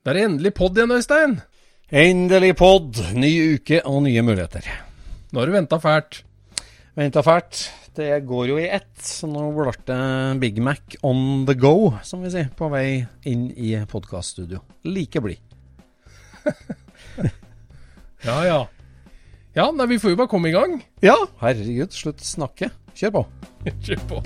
[0.00, 1.36] Det er endelig pod igjen, Øystein.
[1.90, 4.64] Endelig pod, ny uke og nye muligheter.
[5.30, 6.22] Nå har du venta fælt.
[6.96, 7.66] Venta fælt.
[7.96, 10.00] Det går jo i ett, så nå ble det
[10.40, 14.62] Big Mac on the go, som vi sier, på vei inn i podkaststudio.
[14.88, 15.42] Like blid.
[18.20, 18.58] Ja, ja.
[19.56, 20.76] Ja, nei, vi får jo bare komme i gang.
[21.00, 22.68] Ja, herregud, slutt snakke.
[22.92, 23.26] Kjør på.
[23.86, 24.24] Kjør på.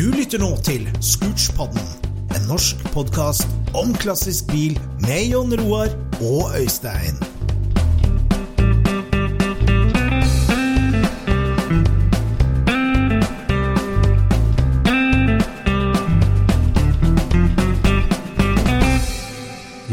[0.00, 1.82] Du lytter nå til Scootspodden,
[2.32, 5.90] en norsk podkast om klassisk bil med Jon Roar
[6.24, 7.18] og Øystein.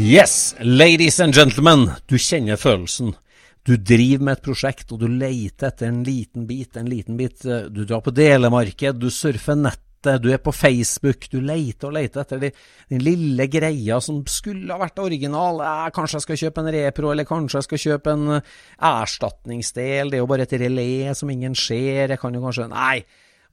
[0.00, 3.12] Yes, ladies and gentlemen, du kjenner følelsen.
[3.60, 7.44] Du driver med et prosjekt, og du leter etter en liten bit, en liten bit.
[7.44, 9.84] Du drar på delemarked, du surfer nettet,
[10.22, 12.50] du er på Facebook, du leter og leter etter de,
[12.90, 15.62] den lille greia som skulle ha vært original.
[15.64, 18.58] Eh, kanskje jeg skal kjøpe en repro, eller kanskje jeg skal kjøpe en eh,
[18.90, 20.12] erstatningsdel.
[20.12, 22.14] Det er jo bare et relé som ingen ser.
[22.14, 23.00] Jeg kan jo kanskje Nei.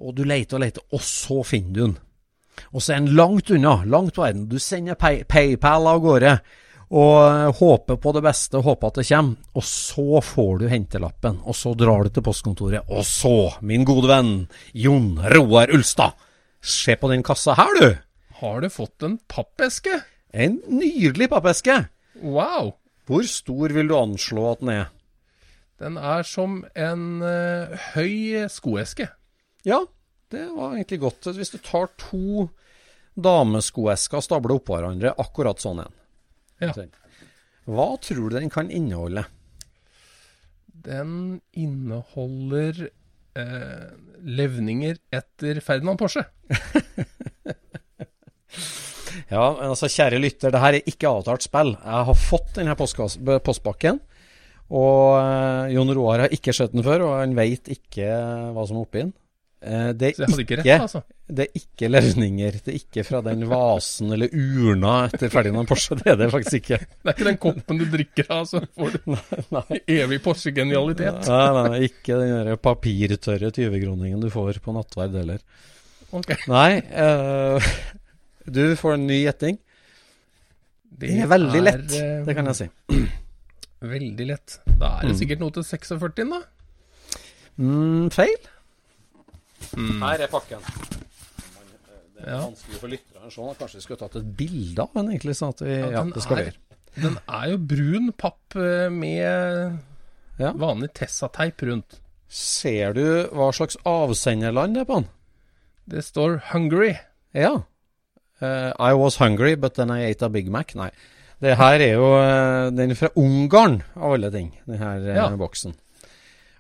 [0.04, 1.96] Og du leter og leter, og så finner du den.
[2.76, 4.48] Og så er den langt unna, langt verden.
[4.52, 6.38] Du sender pay PayPal av gårde
[6.96, 9.50] og håper på det beste, håper at det kommer.
[9.58, 12.86] Og så får du hentelappen, og så drar du til postkontoret.
[12.92, 14.34] Og så, min gode venn
[14.74, 16.14] Jon Roar Ulstad,
[16.66, 17.90] se på den kassa her, du!
[18.42, 20.02] Har du fått en pappeske?
[20.36, 21.86] En nydelig pappeske!
[22.20, 22.76] Wow!
[23.06, 24.88] Hvor stor vil du anslå at den er?
[25.80, 29.10] Den er som en uh, høy skoeske.
[29.68, 29.82] Ja,
[30.34, 31.28] det var egentlig godt.
[31.36, 32.48] Hvis du tar to
[33.16, 35.96] dameskoesker og stabler oppå hverandre, akkurat sånn en.
[36.64, 36.72] Ja.
[37.68, 39.26] Hva tror du den kan inneholde?
[40.86, 42.88] Den inneholder
[43.40, 43.86] eh,
[44.26, 46.26] levninger etter Ferdinand Porsche.
[49.32, 51.72] Ja, men altså kjære lytter, det her er ikke avtalt spill.
[51.80, 54.02] Jeg har fått denne postpakken.
[54.76, 58.10] Og eh, Jon Roar har ikke sett den før, og han veit ikke
[58.54, 59.14] hva som er oppi den.
[59.66, 61.00] Eh, det, er ikke rett, altså.
[61.26, 62.58] det er ikke levninger.
[62.62, 65.98] Det er ikke fra den vasen eller urna etter Ferdinand Porsche.
[65.98, 66.78] Det er det faktisk ikke.
[67.02, 69.16] Det er ikke den koppen du drikker av, så får du
[69.56, 71.26] Nei, evig Porsche-genialitet.
[71.32, 75.42] nei, nei ikke den der papirtørre 20-kroningen du får på nattverd heller.
[76.16, 76.38] Okay.
[76.48, 77.74] Nei, uh,
[78.46, 79.58] du får en ny gjetting.
[80.96, 82.68] Det er veldig lett, eh, det kan jeg si.
[83.86, 84.60] Veldig lett.
[84.80, 85.18] Da er det Mm.
[85.20, 86.40] sikkert noe til 46, da.
[87.60, 88.38] Mm, feil.
[89.74, 90.02] Mm.
[90.02, 90.60] Her er pakken.
[92.16, 92.40] Det er Ja.
[92.46, 93.42] vanskelig for lytterne å se.
[93.60, 95.36] Kanskje vi skulle tatt et bilde av den, egentlig.
[95.36, 96.54] Sånn at vi, ja, den det skal er-
[97.02, 99.80] Den er jo brun papp eh, med
[100.40, 100.52] Ja.
[100.54, 102.00] vanlig Tessa-teip rundt.
[102.30, 105.10] Ser du hva slags avsenderland det er på den?
[105.88, 106.98] Det står 'Hungary'.
[107.34, 107.64] Ja.
[108.42, 110.74] Uh, I was hungry, but then I ate a Big Mac.
[110.76, 110.90] Nei.
[111.42, 115.30] Det her er jo uh, den fra Ungarn, av alle ting, den her eh, Ja.
[115.30, 115.74] boksen.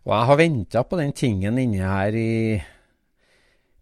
[0.05, 2.63] Og jeg har venta på den tingen inni her i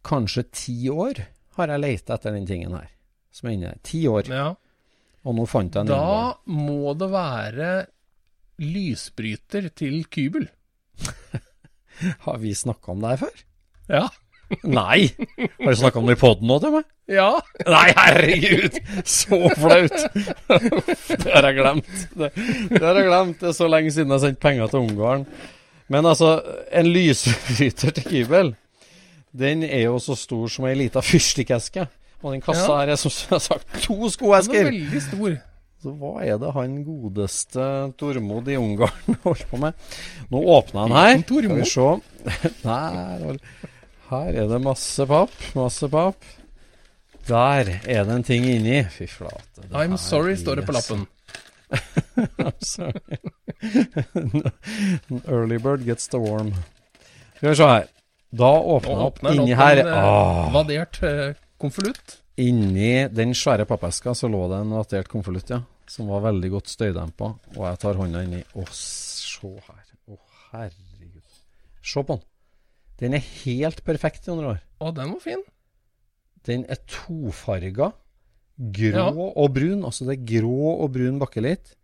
[0.05, 1.23] kanskje ti år.
[1.57, 2.89] Har jeg leita etter den tingen her.
[3.33, 3.79] Som er inni her.
[3.85, 4.29] Ti år.
[4.31, 4.49] Ja.
[5.23, 5.93] Og nå fant jeg den.
[5.93, 7.69] Da må det være
[8.63, 10.49] lysbryter til Kybel.
[12.25, 13.41] Har vi snakka om det her før?
[13.93, 14.03] Ja.
[14.79, 15.07] Nei!
[15.63, 16.89] Har du snakka om det i poden nå til meg?
[17.11, 17.29] Ja.
[17.67, 18.77] Nei, herregud!
[19.07, 19.95] Så flaut!
[20.47, 21.93] Det har jeg glemt.
[22.13, 22.29] Det,
[22.69, 23.39] det har jeg glemt.
[23.41, 25.25] Det er så lenge siden jeg har sendt penger til Ungarn.
[25.91, 26.35] Men altså,
[26.71, 28.53] en lysbryter til Kybel,
[29.33, 31.87] den er jo så stor som ei lita fyrstikkeske.
[32.23, 32.77] Og den kassa Ja.
[32.83, 35.41] her er som jeg har sagt to Den er veldig stor.
[35.83, 37.65] Så hva er det han godeste
[37.99, 39.73] Tormod i Ungarn holder på med?
[40.31, 41.23] Nå åpner han her.
[41.25, 41.87] Skal vi se.
[42.69, 43.37] Nei,
[44.09, 45.33] her er det masse papp.
[45.57, 46.23] Masse papp.
[47.27, 48.83] Der er det en ting inni.
[48.91, 49.67] Fy flate.
[49.73, 51.05] I'm sorry, står det på lappen.
[52.39, 53.01] I'm sorry.
[55.27, 56.53] Early bird gets the worm.
[57.37, 57.87] Skal vi se her.
[58.33, 59.77] Da åpner åpner inni her.
[59.83, 60.47] en, Åh.
[60.55, 62.19] Vadert eh, konvolutt.
[62.41, 65.59] Inni den svære pappeska så lå det en vadert konvolutt, ja.
[65.87, 67.27] Som var veldig godt støydempa.
[67.53, 68.41] Og jeg tar hånda inni.
[68.57, 69.83] Å, se her.
[70.09, 70.17] Å,
[70.53, 71.35] herregud.
[71.83, 72.23] Se på den.
[73.03, 74.61] Den er helt perfekt, i Jon år.
[74.81, 75.43] Å, den var fin.
[76.47, 77.91] Den er tofarga.
[78.57, 79.07] Grå Ja.
[79.13, 79.83] og brun.
[79.85, 81.75] Altså det er grå og brun bakkelitt.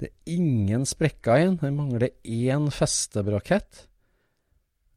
[0.00, 1.56] Det er ingen sprekker i den.
[1.62, 3.86] Det mangler én festebrakett.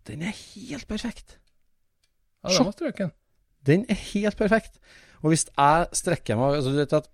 [0.09, 1.37] Den er helt perfekt.
[2.43, 3.13] Ja, den var strøken.
[3.67, 4.79] Den er helt perfekt.
[5.19, 7.09] Og hvis jeg strekker meg altså du vet at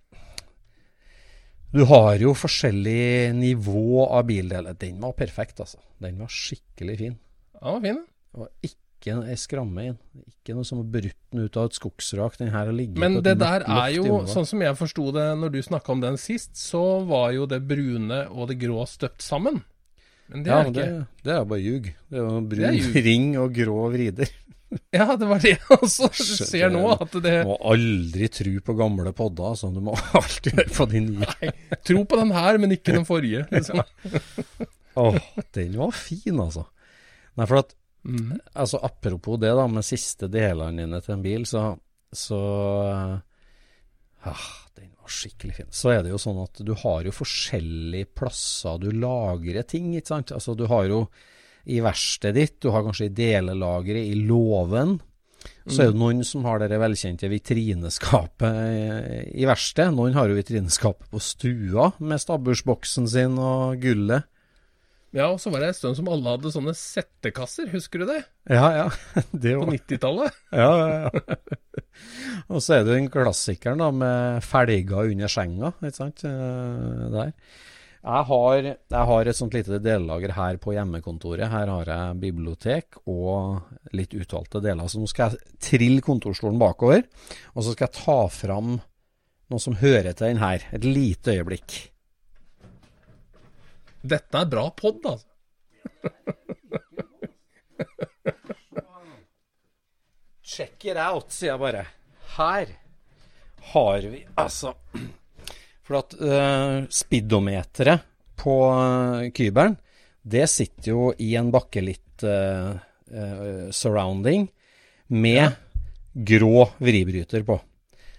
[1.75, 4.77] Du har jo forskjellig nivå av bildeler.
[4.79, 5.81] Den var perfekt, altså.
[5.99, 7.17] Den var skikkelig fin.
[7.57, 8.03] Ja, den var fin.
[8.05, 9.97] Det var ikke ei skramme i den.
[10.31, 12.37] Ikke noe som har brutt den ut av et skogsrak.
[12.39, 15.51] Den her har ligget Men det der er jo, sånn som jeg forsto det når
[15.53, 19.61] du snakka om den sist, så var jo det brune og det grå støpt sammen.
[20.31, 20.85] Men det ja, er men det
[21.25, 21.91] det, er bare ljug.
[22.09, 24.31] Det er jo brun er ring og grå vrider.
[24.91, 26.81] Ja, det var det jeg også Skjønner ser nå.
[26.97, 29.53] At det Du må aldri tro på gamle podder.
[29.53, 29.69] Altså.
[29.71, 31.51] Du må alltid høre på de nye.
[31.85, 33.45] Tro på den her, men ikke den forrige.
[33.53, 33.83] Liksom.
[35.05, 35.19] Åh,
[35.55, 36.65] den var fin, altså.
[37.35, 37.73] Nei, for at
[38.07, 38.35] mm.
[38.53, 41.67] Altså Apropos det da med siste delene dine til en bil, så,
[42.15, 42.41] så
[42.89, 44.45] eh, ah,
[45.11, 45.71] skikkelig fin.
[45.71, 50.13] Så er det jo sånn at du har jo forskjellige plasser du lagrer ting, ikke
[50.13, 50.31] sant.
[50.35, 51.07] Altså du har jo
[51.65, 54.99] i verkstedet ditt, du har kanskje i delelageret i låven.
[55.69, 59.93] Så er det noen som har det velkjente vitrineskapet i- i verkstedet.
[59.93, 64.25] Noen har jo vitrineskapet på stua med stabbursboksen sin og gullet.
[65.15, 68.21] Ja, og så var det en stund som alle hadde sånne settekasser, husker du det?
[68.51, 68.87] Ja, ja.
[69.31, 69.69] Det var...
[69.69, 70.41] På 90-tallet.
[70.63, 71.37] Ja, ja, ja.
[72.51, 77.31] og så er det den klassikeren da, med felger under senga, ikke sant, eh, der.
[78.05, 81.47] Jeg har, jeg har et sånt lite dellager her på hjemmekontoret.
[81.49, 84.85] Her har jeg bibliotek og litt utvalgte deler.
[84.91, 87.01] Så nå skal jeg trille kontorstolen bakover,
[87.55, 88.75] og så skal jeg ta fram
[89.49, 90.69] noe som hører til den her.
[90.77, 91.79] Et lite øyeblikk.
[94.05, 95.27] Dette er bra pod, altså.
[100.55, 101.85] Check it out, sier jeg bare.
[102.35, 102.73] Her
[103.71, 104.73] har vi altså
[105.85, 108.05] For at uh, speedometeret
[108.39, 109.75] på uh, kybelen,
[110.25, 112.73] det sitter jo i en bakkelitt uh,
[113.11, 114.47] uh, surrounding
[115.13, 115.53] med
[116.15, 117.59] grå vribryter på.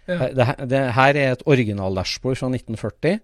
[0.06, 0.28] Ja.
[0.30, 3.18] Det, det her er et original-dashbord fra 1940.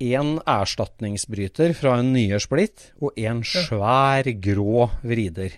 [0.00, 5.56] En erstatningsbryter fra en nyere splitt, og en svær grå vrider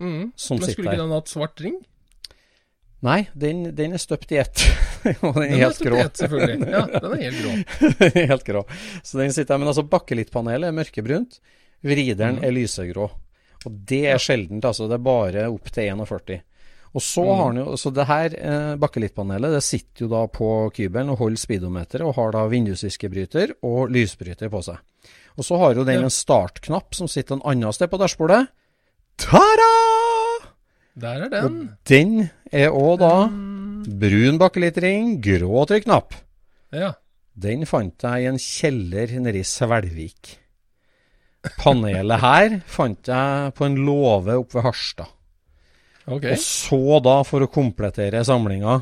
[0.00, 0.30] Mm.
[0.34, 1.74] som Men skulle ikke den hatt svart ring?
[3.04, 4.62] Nei, den, den er støpt i ett.
[5.20, 5.98] og den er Den helt i grå.
[6.00, 6.68] ett, selvfølgelig.
[6.74, 8.20] Ja, den er helt grå.
[8.30, 8.62] helt grå.
[9.04, 9.60] Så den sitter her.
[9.60, 11.36] Men altså, bakkelittpanelet er mørkebrunt.
[11.84, 12.44] Vrideren mm.
[12.48, 13.10] er lysegrå.
[13.68, 14.88] Og det er sjeldent, altså.
[14.88, 16.40] Det er bare opp til 41.
[16.90, 17.30] Og så mm.
[17.30, 21.20] har han jo Så det her eh, bakkelittpanelet det sitter jo da på kybelen og
[21.22, 24.80] holder speedometeret, og har da vindusviskebryter og lysbryter på seg.
[25.38, 26.08] Og så har jo den Ja.
[26.08, 28.48] en startknapp som sitter en annen sted på dashbordet.
[29.16, 29.70] Ta-da!
[31.00, 31.44] Der er den.
[31.44, 33.14] Og Den er òg da
[33.86, 36.14] brun bakkelittring, grå trykknapp.
[36.72, 36.94] Ja.
[37.40, 40.36] Den fant jeg i en kjeller nede i Svelvik.
[41.56, 45.08] Panelet her fant jeg på en låve oppe ved Harstad.
[46.06, 46.24] Ok.
[46.32, 48.80] Og så da, for å komplettere samlinga,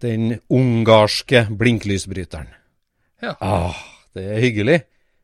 [0.00, 2.50] den ungarske blinklysbryteren.
[3.20, 3.34] Ja.
[3.44, 3.80] Ah,
[4.16, 4.78] det er hyggelig.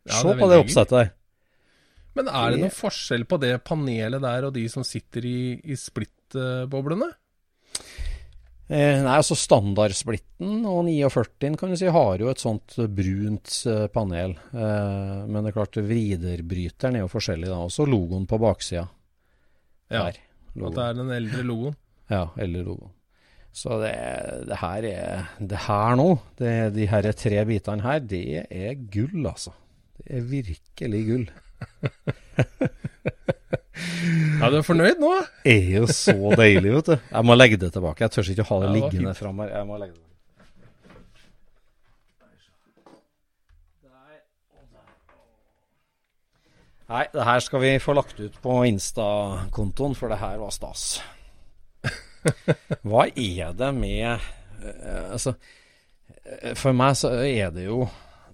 [0.06, 1.12] Ja, Se på det oppsettet der.
[2.16, 5.38] Men er det noen forskjell på det panelet der og de som sitter i,
[5.68, 7.10] i splittboblene?
[8.66, 13.84] Eh, nei, altså Standardsplitten og 49 kan du si har jo et sånt brunt eh,
[13.94, 14.34] panel.
[14.50, 17.60] Eh, men det er klart, vriderbryteren er jo forskjellig da.
[17.68, 18.88] Også logoen på baksida.
[19.92, 20.08] Ja.
[20.08, 20.18] Der.
[20.56, 21.76] At det er den eldre logoen?
[22.12, 22.92] Ja, eldre logoen.
[23.56, 23.92] Så det,
[24.50, 26.08] det her er Det her nå,
[26.38, 29.54] det, de her tre bitene her, det er gull, altså.
[29.96, 31.26] Det er virkelig gull.
[34.36, 35.10] Ja, du er fornøyd nå?
[35.44, 36.94] Det er jo så deilig, vet du.
[37.10, 38.04] Jeg må legge det tilbake.
[38.04, 39.52] Jeg tør ikke å ha det Ja, liggende fram her.
[39.56, 40.05] Jeg må legge det
[46.86, 51.00] Nei, det her skal vi få lagt ut på Insta-kontoen, for det her var stas.
[52.86, 55.34] Hva er det med eh, Altså,
[56.24, 57.84] eh, for meg så er det jo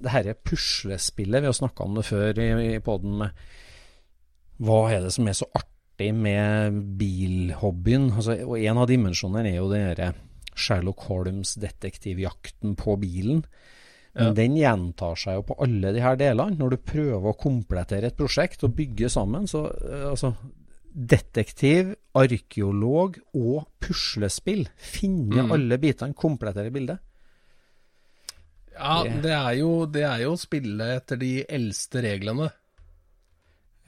[0.03, 1.43] det herre puslespillet.
[1.43, 3.43] Vi har snakka om det før i, i poden med
[4.63, 8.11] hva er det som er så artig med bilhobbyen?
[8.13, 10.13] Altså, og en av dimensjonene er jo det derre
[10.53, 13.43] Sherlock Holmes detektivjakten på bilen.
[14.15, 14.33] Men Ja.
[14.37, 16.57] den gjentar seg jo på alle de her delene.
[16.59, 20.35] Når du prøver å komplettere et prosjekt og bygge sammen, så eh, altså
[20.95, 24.67] Detektiv, arkeolog og puslespill.
[24.77, 25.53] Finne Mm.
[25.55, 26.99] alle bitene, komplettere bildet.
[28.79, 32.51] Ja, Det- det er, jo, det er jo å spille etter de eldste reglene.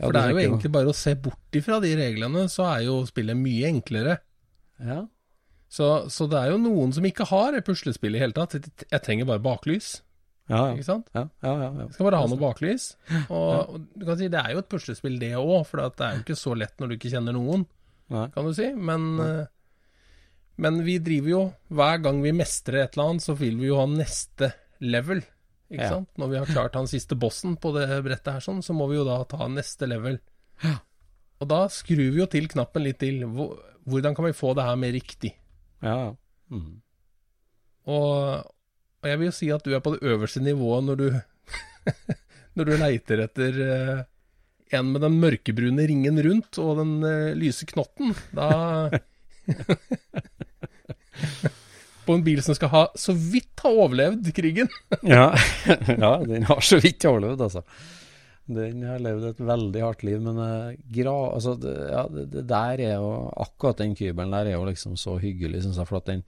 [0.01, 2.85] For ja, det er jo egentlig bare å se bort ifra de reglene, så er
[2.85, 4.19] jo spillet mye enklere.
[4.81, 5.07] Ja.
[5.69, 8.53] Så, så det er jo noen som ikke har et puslespill i hele tatt.
[8.91, 10.01] Jeg trenger bare baklys,
[10.51, 10.73] Ja, ja.
[10.77, 11.07] ikke sant?
[11.17, 11.87] ja, ja, ja, ja.
[11.89, 12.91] Du skal bare ha noe baklys.
[13.33, 16.19] Og, og du kan si det er jo et puslespill det òg, for det er
[16.19, 17.65] jo ikke så lett når du ikke kjenner noen,
[18.13, 18.27] Nei.
[18.35, 18.67] kan du si.
[18.77, 19.47] Men, eh,
[20.61, 21.41] men vi driver jo
[21.75, 24.53] Hver gang vi mestrer et eller annet, så vil vi jo ha neste
[24.85, 25.25] level.
[25.73, 26.11] Ikke sant?
[26.21, 28.99] Når vi har klart han siste bossen på det brettet her, sånn, så må vi
[28.99, 30.21] jo da ta neste level.
[31.41, 33.25] Og da skrur vi jo til knappen litt til.
[33.25, 35.33] Hvordan kan vi få det her mer riktig?
[35.85, 36.13] Ja, ja.
[36.53, 36.77] Mm.
[37.91, 38.53] Og,
[39.05, 41.09] og jeg vil jo si at du er på det øverste nivået når du
[42.57, 43.99] Når du leiter etter eh,
[44.79, 48.15] en med den mørkebrune ringen rundt og den eh, lyse knotten.
[48.35, 48.89] Da
[52.07, 54.71] På en bil som skal ha så vidt ha overlevd krigen.
[55.15, 55.35] Ja.
[55.67, 57.63] ja, den har så vidt overlevd, altså.
[58.45, 60.73] Den har levd et veldig hardt liv, men uh,
[61.33, 64.99] altså, det, ja, det, det der er jo Akkurat den kybelen der er jo liksom
[65.01, 66.23] så hyggelig, syns jeg, for at den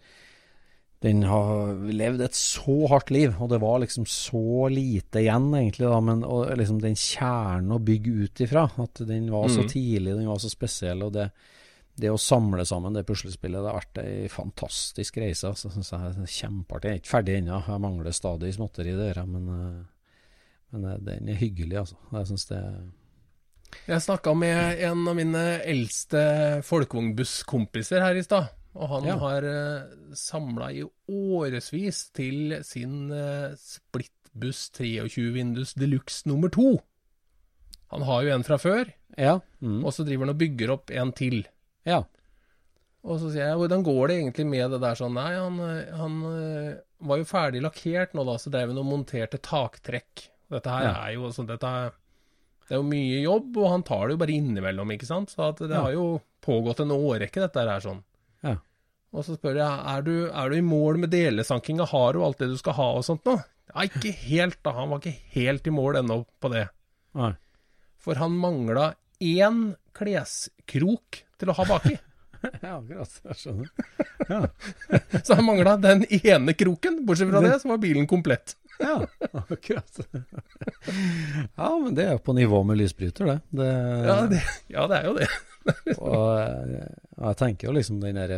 [1.05, 5.91] den har levd et så hardt liv, og det var liksom så lite igjen, egentlig,
[5.93, 9.69] da, men og liksom den kjernen å bygge ut ifra, at den var så Mm.
[9.69, 11.29] tidlig, den var så spesiell, og det,
[12.01, 15.49] det å samle sammen det puslespillet, det har vært ei fantastisk reise.
[15.53, 16.89] Altså, synes jeg Kjempeartig.
[16.89, 19.85] Jeg er ikke ferdig ennå, jeg mangler stadig småtteri der, men, eh,
[20.73, 21.97] men eh, den er hyggelig, altså.
[22.13, 22.63] Jeg synes det
[23.87, 28.49] Jeg snakka med en av mine eldste folkevognbusskompiser her i stad.
[28.77, 29.17] Og han Ja.
[29.23, 36.77] har uh, samla i årevis til sin uh, splittbuss 23 vindus deluxe nummer to.
[37.95, 39.39] Han har jo en fra før, Ja.
[39.63, 39.85] Mm.
[39.85, 41.47] og så driver han og bygger opp en til.
[41.87, 42.03] ja.
[43.07, 45.15] Og så sier jeg, hvordan går det egentlig med det der sånn?
[45.15, 46.73] Nei, han, eh, han eh,
[47.07, 50.25] var jo ferdig lakkert nå da, så drev han og monterte taktrekk.
[50.51, 50.95] Dette her Ja.
[51.07, 51.71] er jo sånn dette
[52.67, 55.31] det er jo mye jobb, og han tar det jo bare innimellom, ikke sant?
[55.31, 58.03] Så at det har jo pågått en årrekke, dette her sånn.
[58.45, 58.57] Ja.
[59.17, 62.43] Og så spør jeg, er du, er du i mål med delesankinga, har du alt
[62.43, 63.39] det du skal ha og sånt nå?
[63.73, 66.67] Ja, ikke helt da, han var ikke helt i mål ennå på det.
[67.17, 67.33] Nei.
[68.03, 68.91] For han mangla
[69.25, 71.97] én kleskrok til å ha baki.
[72.63, 73.17] ja, akkurat.
[73.25, 73.73] Jeg skjønner.
[74.29, 74.43] Ja.
[75.25, 77.01] Så han mangla den ene kroken.
[77.09, 78.57] Bortsett fra det, så var bilen komplett.
[78.77, 78.99] Ja,
[79.33, 79.89] akkurat.
[81.57, 83.37] ja, men det er jo på nivå med lysbryter, det.
[83.57, 83.69] det,
[84.05, 85.29] Ja, det, ja, det er jo det.
[85.97, 88.35] Og eh, jeg tenker jo liksom den der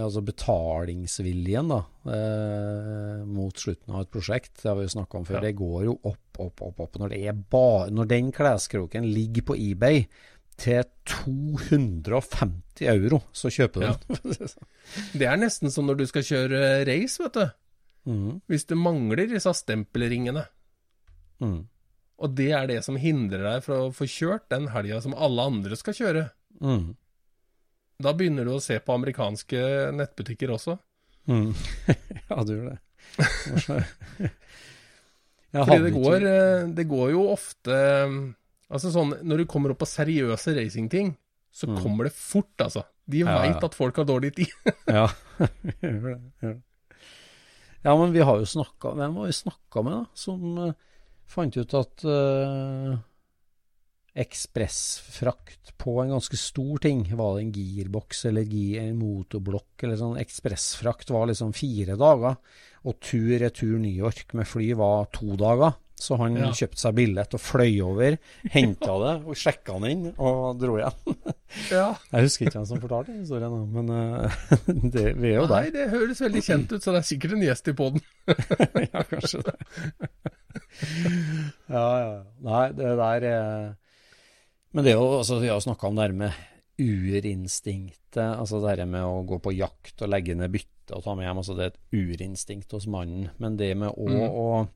[0.00, 1.80] altså betalingsviljen da,
[2.14, 5.44] eh, mot slutten av et prosjekt, det har vi jo snakka om før, Ja.
[5.48, 6.80] det går jo opp, opp, opp.
[6.86, 6.98] opp.
[7.02, 10.04] Når, det er ba, når den kleskroken ligger på eBay
[10.60, 13.96] til 250 euro, så kjøper du Ja.
[15.18, 17.44] Det er nesten som når du skal kjøre race, vet du.
[18.10, 18.40] Mm.
[18.48, 20.46] Hvis du mangler disse stempelringene.
[21.40, 21.60] Mm.
[22.20, 25.46] Og det er det som hindrer deg fra å få kjørt den helga som alle
[25.52, 26.24] andre skal kjøre.
[26.60, 26.94] Mhm,
[28.00, 29.60] Da begynner du å se på amerikanske
[29.92, 30.78] nettbutikker også.
[31.28, 31.50] Mm.
[32.30, 32.78] ja, du gjør det.
[35.52, 37.76] Fordi det går, eh, det går jo ofte
[38.70, 41.16] Altså sånn, Når du kommer opp på seriøse racingting,
[41.50, 41.82] så Mm.
[41.82, 42.84] kommer det fort, altså.
[43.10, 43.58] De Ja, ja.
[43.58, 44.52] at folk har dårlig tid.
[44.86, 45.08] Ja,
[45.82, 46.62] gjør det, gjør det.
[47.82, 50.04] Ja, men vi har jo snakka Hvem var vi snakka med, da?
[50.14, 50.72] Som uh,
[51.26, 52.98] fant ut at uh,
[54.20, 58.48] ekspressfrakt på en ganske stor ting, var det en girboks eller
[58.82, 62.36] en motorblokk eller sånn, ekspressfrakt var liksom fire dager,
[62.84, 65.76] og tur-retur New York med fly var to dager.
[66.00, 66.46] Så han Ja.
[66.56, 68.14] kjøpte seg billett og fløy over,
[68.54, 71.16] henta det og sjekka den inn og dro igjen.
[71.68, 71.90] Ja.
[72.14, 74.30] Jeg husker ikke hvem som fortalte den historien, men uh,
[74.94, 75.66] det, vi er jo der.
[75.66, 78.00] Nei, det høres veldig kjent ut, så det er sikkert en gjest i poden.
[78.86, 79.56] ja, kanskje det.
[81.68, 82.12] ja, ja.
[82.46, 83.74] Nei, det der er
[84.72, 86.32] Men det jo altså, Vi har snakka om det her med
[86.80, 91.12] urinstinktet, altså det her med å gå på jakt og legge ned bytte og ta
[91.14, 93.28] med hjem, altså det er et urinstinkt hos mannen.
[93.38, 94.30] Men det med å, Mm.
[94.30, 94.68] å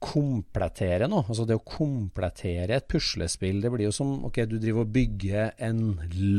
[0.00, 4.84] komplettere noe, altså det å komplettere et puslespill, det blir jo som ok, du driver
[4.86, 5.80] og bygger en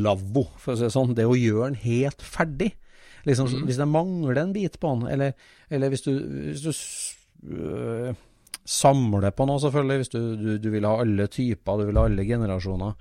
[0.03, 1.13] lavvo, for å si det sånn.
[1.15, 2.71] Det å gjøre den helt ferdig.
[3.25, 3.65] Liksom, Mm.
[3.67, 5.33] Hvis det mangler en bit på den, eller,
[5.69, 6.12] eller hvis du,
[6.53, 6.71] hvis du
[7.53, 8.13] øh,
[8.69, 12.05] samler på noe, selvfølgelig, hvis du, du, du vil ha alle typer, du vil ha
[12.09, 12.93] alle generasjoner.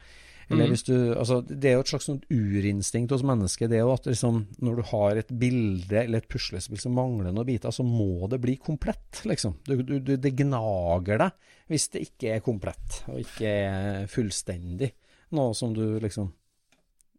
[0.49, 0.71] Eller Mm.
[0.73, 3.69] hvis du, altså, det er jo et slags urinstinkt hos mennesket.
[3.69, 7.35] Det er jo at liksom, når du har et bilde eller et puslespill som mangler
[7.37, 9.21] noen biter, så må det bli komplett.
[9.29, 9.59] liksom.
[9.69, 14.89] Du, du, du, det gnager deg hvis det ikke er komplett, og ikke er fullstendig.
[15.37, 16.31] Noe som du liksom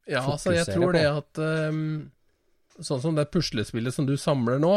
[0.09, 0.95] Ja, altså, jeg tror på.
[0.97, 2.09] det at um,
[2.81, 4.73] Sånn som det puslespillet som du samler nå,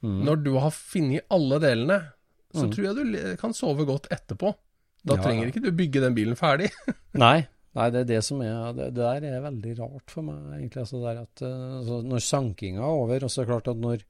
[0.00, 0.20] mm.
[0.24, 2.00] når du har funnet alle delene,
[2.54, 2.70] så Mm.
[2.72, 4.54] tror jeg du kan sove godt etterpå.
[5.04, 6.70] Da Ja, trenger ikke du bygge den bilen ferdig.
[7.14, 10.38] Nei, nei, det er det som er Det, det der er veldig rart for meg,
[10.60, 10.80] egentlig.
[10.86, 14.04] Altså, at, eh, altså, når sankinga er over, og så er det klart at når,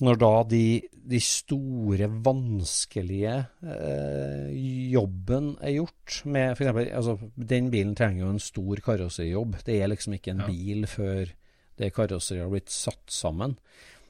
[0.00, 0.62] når da de,
[1.08, 3.34] de store, vanskelige
[3.66, 4.50] eh,
[4.92, 9.56] jobben er gjort med eksempel, altså, Den bilen trenger jo en stor karosserijobb.
[9.66, 10.46] Det er liksom ikke en Ja.
[10.46, 11.32] bil før
[11.78, 13.58] det karosseriet har blitt satt sammen.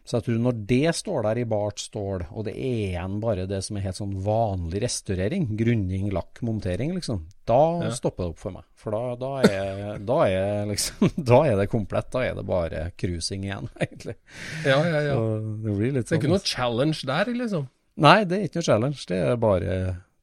[0.07, 3.47] Så jeg tror når det står der i bart stål, og det er igjen bare
[3.51, 7.91] det som er helt sånn vanlig restaurering, grunning, lakk, montering, liksom, da Ja.
[7.91, 8.63] stopper det opp for meg.
[8.79, 12.11] For da, da, er, da, er liksom, da er det komplett.
[12.15, 14.15] Da er det bare cruising igjen, egentlig.
[14.65, 15.15] Ja, ja, ja.
[15.19, 15.27] Så
[15.67, 16.07] det blir litt sånn.
[16.07, 16.23] Det er sånn.
[16.23, 17.67] ikke noe challenge der, liksom.
[18.07, 19.05] Nei, det er ikke noe challenge.
[19.11, 19.77] Det er bare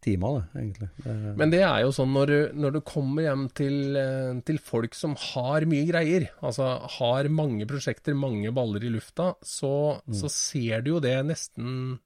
[0.04, 0.88] timer, det, egentlig.
[1.06, 4.60] Det, Men det er jo sånn når du, når du kommer hjem til, eh, til
[4.60, 6.68] folk som har mye greier, altså
[7.00, 10.14] har mange prosjekter, mange baller i lufta, så, Mm.
[10.20, 12.00] så ser du jo det nesten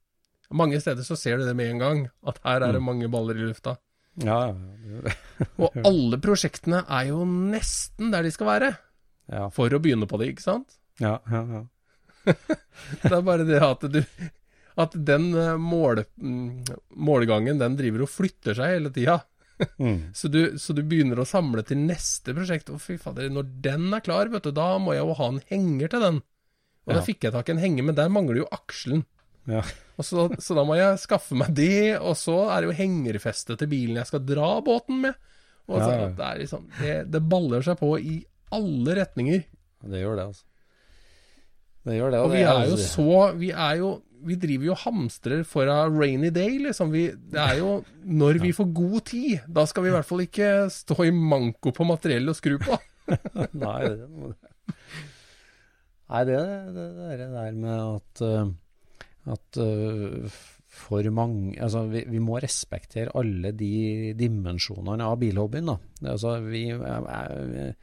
[0.50, 2.86] Mange steder så ser du det med en gang, at her er det Mm.
[2.86, 3.76] mange baller i lufta.
[4.24, 5.12] ja, ja,
[5.58, 8.70] Og alle prosjektene er jo nesten der de skal være,
[9.30, 10.78] ja, for å begynne på det, ikke sant?
[11.00, 11.64] ja, ja, ja.
[13.02, 14.00] Det er bare det at du
[14.78, 16.68] At den eh, mål, mm,
[17.02, 19.18] målgangen, den driver og flytter seg hele tida.
[19.82, 20.12] Mm.
[20.14, 22.68] Så du, så du begynner å samle til neste prosjekt.
[22.70, 25.40] Og fy fader, når den er klar, vet du, da må jeg jo ha en
[25.48, 26.20] henger til den.
[26.86, 27.00] Og Ja.
[27.00, 29.02] da fikk jeg tak i en henger, men der mangler jo akselen.
[29.50, 29.64] Ja.
[29.98, 33.56] Og så, så da må jeg skaffe meg det, og så er det jo hengerfeste
[33.58, 35.18] til bilen jeg skal dra båten med.
[35.66, 36.06] Og så, Ja.
[36.06, 38.20] Det, er liksom, det, det baller seg på i
[38.54, 39.42] alle retninger.
[39.90, 40.46] Det gjør det, altså.
[41.86, 42.18] Det gjør det.
[42.20, 45.44] Og og vi er jo altså- så Vi er jo Vi driver jo og hamstrer
[45.46, 46.90] for a rainy day, liksom.
[46.90, 50.20] Vi, det er jo Når vi får god tid, da skal vi i hvert fall
[50.26, 52.78] ikke stå i manko på materiell og skru på.
[53.54, 54.08] Nei, det.
[56.08, 56.38] Nei, det
[56.74, 58.50] det, det, er der med at, eh,
[59.34, 60.38] at eh,
[60.78, 65.76] for mange Altså, vi, vi må respektere alle de dimensjonene av bilhobbyen, da.
[66.14, 67.74] Altså, vi, er- er-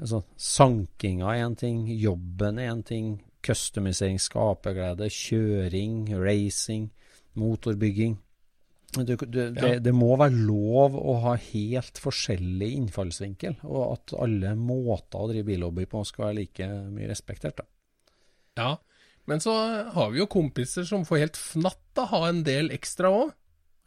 [0.00, 6.88] altså, sankinga er én ting, jobben er én ting, customisering, skaperglede, kjøring, racing,
[7.38, 8.16] motorbygging.
[8.96, 9.78] Du, du, det, Ja.
[9.84, 15.44] det må være lov å ha helt forskjellig innfallsvinkel, og at alle måter å drive
[15.50, 17.60] bilhobby på skal være like mye respektert.
[17.60, 17.66] Da.
[18.56, 18.70] Ja.
[19.28, 19.52] Men så
[19.92, 23.34] har vi jo kompiser som får helt fnatt av å ha en del ekstra òg.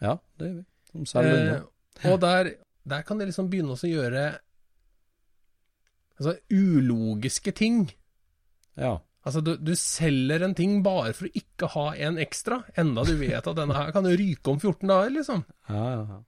[0.06, 0.66] Ja, det gjør vi.
[0.92, 1.56] Som selv unna.
[2.04, 2.52] Eh, og der,
[2.86, 4.24] der kan de liksom begynne å gjøre
[6.20, 7.88] altså, ulogiske ting.
[8.78, 9.00] Ja.
[9.22, 13.14] Altså, du, du selger en ting bare for å ikke ha en ekstra, enda du
[13.20, 15.44] vet at denne her kan ryke om 14 dager, liksom.
[15.70, 16.22] Ja, ja.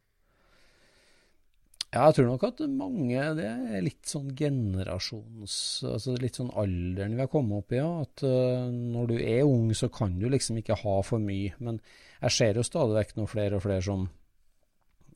[1.94, 7.14] Ja, jeg tror nok at mange Det er litt sånn generasjons Altså litt sånn alderen
[7.14, 7.90] vi har kommet opp i, ja.
[8.02, 11.54] At uh, når du er ung, så kan du liksom ikke ha for mye.
[11.62, 11.78] Men
[12.24, 14.08] jeg ser jo stadig vekk noen flere og flere som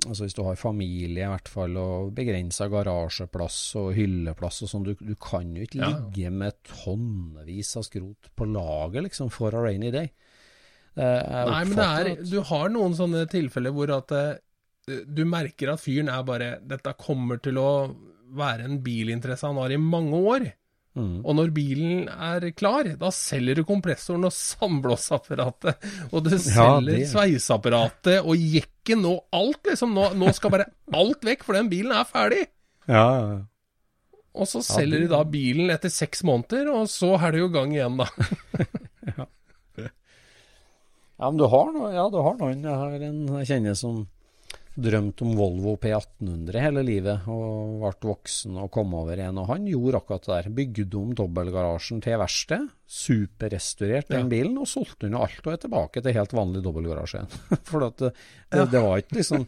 [0.05, 4.83] Altså hvis du har familie i hvert fall, og begrensa garasjeplass og hylleplass og sånn,
[4.85, 5.89] du, du kan jo ikke Ja.
[5.89, 10.11] ligge med tonnevis av skrot på lager liksom for a rainy day.
[10.97, 15.73] Eh, Nei, men det er, du har noen sånne tilfeller hvor at eh, du merker
[15.73, 17.67] at fyren er bare Dette kommer til å
[18.37, 20.47] være en bilinteresse han har i mange år.
[20.97, 21.17] Mm.
[21.21, 27.09] Og når bilen er klar, da selger du kompressoren og sandblåsapparatet, og du selger ja,
[27.11, 29.93] sveiseapparatet og jekken og alt, liksom.
[29.97, 32.47] Nå, nå skal bare alt vekk, for den bilen er ferdig.
[32.89, 33.05] Ja.
[34.37, 37.77] Og så selger de da bilen etter seks måneder, og så er det jo gang
[37.77, 38.09] igjen, da.
[41.17, 42.59] Ja, men du har, noe, ja, du har noen.
[42.61, 44.03] Jeg har en jeg kjenner som
[44.77, 49.39] drømte om Volvo P1800 hele livet, og ble voksen og kom over en.
[49.41, 50.49] Og han gjorde akkurat det der.
[50.59, 54.29] Bygde om dobbeltgarasjen til verksted, superrestaurert den Ja.
[54.35, 57.25] bilen, og solgte unna alt, og er tilbake til helt vanlig dobbeltgarasje.
[57.71, 58.13] For at det,
[58.53, 59.47] det, det var ikke liksom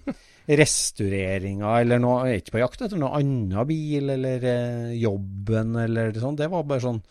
[0.50, 5.76] restaureringa eller noe Jeg er ikke på jakt etter noe annen bil eller eh, jobben
[5.86, 6.38] eller sånn.
[6.40, 7.02] Det var bare sånn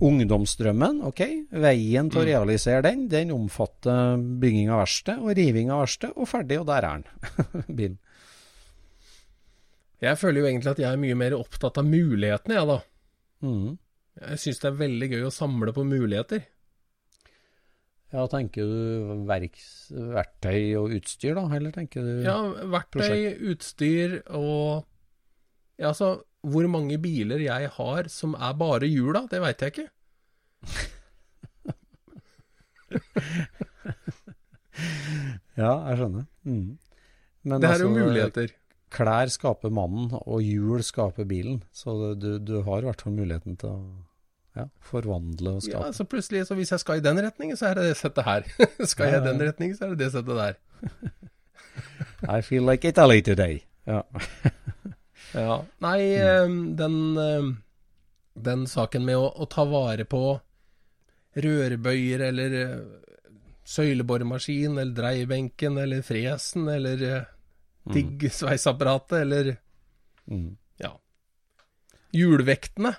[0.00, 1.20] Ungdomsdrømmen, OK.
[1.60, 6.28] Veien til å realisere den, den omfatter bygging av verksted og riving av verksted, og
[6.30, 7.34] ferdig, og der er den.
[7.78, 7.98] Bilen.
[10.00, 12.78] Jeg føler jo egentlig at jeg er mye mer opptatt av mulighetene, jeg, da.
[13.44, 13.76] Mm.
[14.20, 16.46] Jeg syns det er veldig gøy å samle på muligheter.
[18.10, 21.44] Ja, tenker du verks, verktøy og utstyr, da?
[21.54, 22.38] Eller tenker du Ja,
[22.72, 24.86] verktøy, utstyr og
[25.78, 29.88] Ja, altså, hvor mange biler jeg har som er bare hjula, det veit jeg ikke.
[35.60, 36.24] Ja, jeg skjønner.
[36.48, 36.78] Mm.
[37.44, 38.48] Men Det er jo altså, muligheter.
[38.90, 41.62] Klær skaper mannen, og hjul skaper bilen.
[41.72, 43.80] Så du, du har i hvert fall muligheten til å
[44.58, 47.74] ja, forvandle og Ja, så plutselig, så hvis jeg skal i den retningen, så er
[47.78, 48.42] det det settet her.
[48.92, 50.54] skal jeg i den retningen, så er det det settet der.
[52.38, 53.62] I feel like Italy today.
[53.86, 54.02] Ja.
[55.34, 55.64] Ja.
[55.80, 56.46] Nei, eh,
[56.78, 57.50] den, eh,
[58.34, 60.40] den saken med å, å ta vare på
[61.36, 62.78] rørbøyer eller eh,
[63.70, 67.36] søyleboremaskin eller dreiebenken eller fresen eller diggsveisapparatet
[67.94, 69.56] digg-sveisapparatet eller
[70.30, 70.56] Mm.
[70.78, 70.90] ja,
[72.14, 72.92] hjulvektene,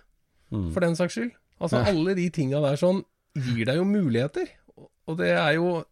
[0.51, 0.71] Mm.
[0.73, 1.31] for den saks skyld.
[1.61, 1.91] Altså Ja.
[1.91, 3.03] alle de tinga der sånn
[3.35, 4.47] gir deg jo muligheter.
[5.07, 5.85] Og det er jo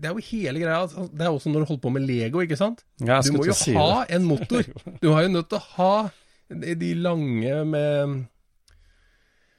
[0.00, 0.80] det er jo hele greia.
[0.82, 2.84] altså, Det er også når du holder på med Lego, ikke sant?
[3.00, 4.14] Ja, Du må jo si ha det.
[4.16, 4.64] en motor.
[5.02, 6.10] Du har jo nødt til å ha
[6.50, 8.24] de de lange med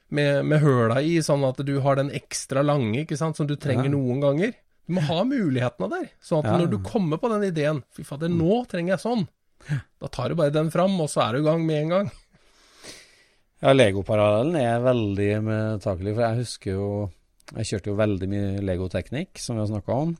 [0.08, 3.56] med, med høla i, sånn at du har den ekstra lange, ikke sant, som du
[3.58, 3.90] trenger Ja.
[3.96, 4.52] noen ganger.
[4.86, 6.58] Du må ha mulighetene der, sånn at Ja.
[6.58, 9.26] når du kommer på den ideen Fy fader, nå trenger jeg sånn.
[10.00, 12.10] Da tar du bare den fram, og så er du i gang med en gang.
[13.62, 17.10] Ja, Lego-parallellen er veldig medtakelig, for jeg husker jo
[17.56, 20.16] Jeg kjørte jo veldig mye legoteknikk, som vi har snakka om.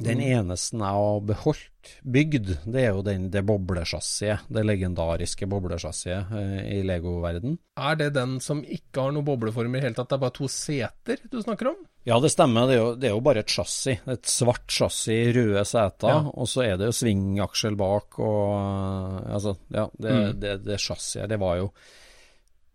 [0.00, 4.46] Den eneste jeg har beholdt bygd, det er jo den, det boblesjassiet.
[4.48, 7.58] Det legendariske boblesjassiet eh, i Lego-verden.
[7.76, 10.08] Er det den som ikke har noen bobleform i det hele tatt?
[10.08, 11.76] Det er bare to seter du snakker om?
[12.08, 12.66] Ja, det stemmer.
[12.66, 14.00] Det er jo, det er jo bare et chassis.
[14.10, 16.22] Et svart chassis, røde seter, Ja.
[16.34, 20.40] og så er det jo svingaksjel bak og eh, Altså, ja, det, Mm.
[20.40, 21.70] det, det chassiset, det var jo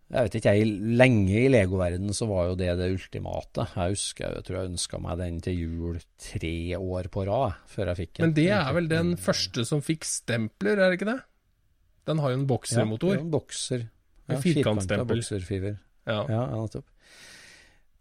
[0.07, 0.67] Jeg vet ikke, jeg
[0.99, 3.65] lenge i Lego-verdenen så var jo det det ultimate.
[3.73, 7.91] Jeg husker, jeg tror jeg ønska meg den til jul tre år på rad, før
[7.91, 8.23] jeg fikk den.
[8.23, 11.17] Men det er vel den første som fikk stempler, er det ikke det?
[12.07, 13.17] Den har jo en Ja, boksermotor.
[13.17, 13.83] Ja, en bokser.
[14.27, 14.87] Med firkantstempel.
[14.87, 15.75] firkantet bokserfiver.
[16.07, 16.21] Ja.
[16.31, 16.87] Ja, ja, nettopp.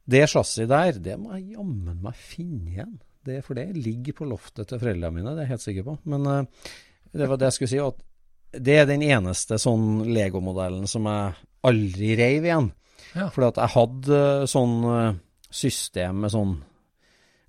[0.06, 2.94] Det chassiset der, det må jeg jammen meg finne igjen.
[3.26, 5.96] Det, for det ligger på loftet til foreldrene mine, det er jeg helt sikker på.
[6.06, 6.68] Men uh,
[7.10, 11.34] det var det jeg skulle si, at det er den eneste sånn Lego-modellen som jeg
[11.68, 12.70] aldri reiv igjen.
[13.16, 13.28] Ja.
[13.32, 15.18] Fordi at jeg hadde eh, sånn eh,
[15.56, 16.56] system med sånn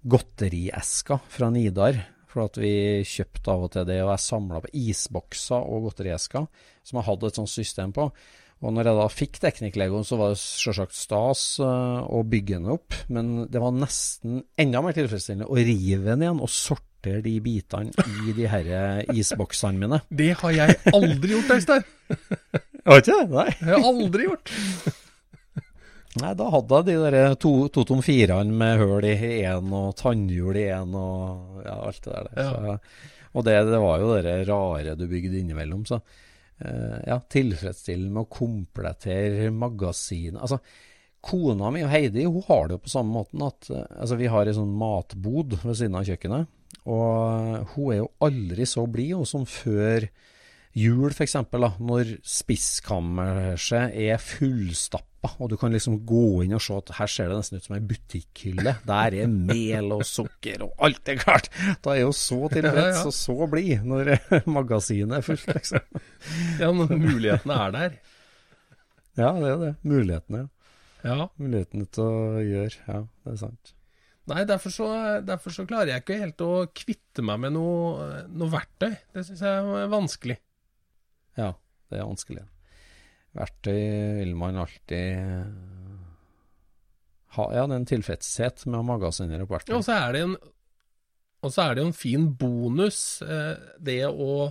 [0.07, 1.99] godteriesker fra Nidar.
[2.27, 6.43] For at vi kjøpte av og til det, og jeg samla på isbokser og godteriesker
[6.85, 8.09] som jeg hadde et sånt system på.
[8.57, 12.71] Og når jeg da fikk Teknikk-legoen, så var det sjølsagt stas eh, å bygge den
[12.73, 17.35] opp, men det var nesten enda mer tilfredsstillende å rive den igjen og sortere de
[17.43, 18.71] bitene i de her
[19.13, 20.01] isboksene mine.
[20.09, 21.85] Det har jeg aldri gjort, Øystein.
[22.87, 23.27] Har ikke det?
[23.33, 23.49] Nei.
[23.59, 24.53] Det har jeg aldri gjort.
[26.21, 29.91] Nei, da hadde jeg de der to, to tom firene med høl i én og
[29.99, 32.29] tannhjul i én og ja, alt det der.
[32.39, 32.47] Ja.
[32.47, 32.77] Så,
[33.37, 35.83] og det, det var jo det rare du bygde innimellom.
[35.85, 40.39] Så uh, ja, tilfredsstillende med å komplettere magasinet.
[40.41, 40.61] Altså,
[41.27, 44.31] kona mi og Heidi hun har det jo på samme måten at uh, altså, vi
[44.31, 46.49] har ei sånn matbod ved siden av kjøkkenet.
[46.87, 50.07] Og hun er jo aldri så blid som før
[50.77, 51.35] jul, f.eks.,
[51.81, 57.31] når spiskammerset er fullstappa, og du kan liksom gå inn og se at her ser
[57.31, 58.75] det nesten ut som ei butikkhylle.
[58.87, 61.49] Der er mel og sukker og alt er klart.
[61.83, 64.13] Da er jo så tilfreds og så blid når
[64.57, 66.03] magasinet er fullt, liksom.
[66.61, 67.97] Ja, men mulighetene er der.
[69.17, 69.73] Ja, det er det.
[69.87, 70.45] Mulighetene.
[70.45, 70.53] ja.
[71.07, 71.27] Ja.
[71.39, 72.79] Mulighetene til å gjøre.
[72.87, 73.73] Ja, det er sant.
[74.27, 74.87] Nei, derfor så,
[75.23, 78.91] derfor så klarer jeg ikke helt å kvitte meg med noe, noe verktøy.
[79.15, 80.35] Det syns jeg er vanskelig.
[81.37, 81.53] Ja,
[81.91, 82.43] det er vanskelig.
[83.37, 83.81] Verktøy
[84.17, 85.97] vil man alltid eh,
[87.37, 87.49] ha.
[87.53, 89.75] Ja, det er en tilfredshet med å magasinere opp verktøy.
[89.77, 90.37] Og så er det en
[91.45, 94.49] og så er det jo en fin bonus, eh, det å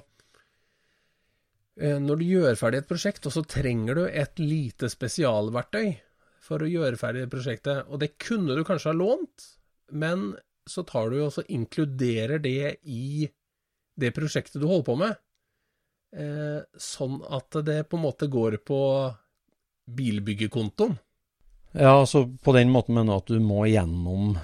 [1.80, 5.96] eh, Når du gjør ferdig et prosjekt, og så trenger du et lite spesialverktøy
[6.46, 9.48] for å gjøre ferdig prosjektet, og det kunne du kanskje ha lånt,
[9.90, 10.30] men
[10.66, 13.26] så tar du jo også inkluderer det i
[13.98, 15.18] det prosjektet du holder på med,
[16.14, 18.80] eh, sånn at det på en måte går på
[19.86, 20.96] bilbyggekontoen.
[21.76, 24.36] Ja, altså på den måten mener du at du må gjennom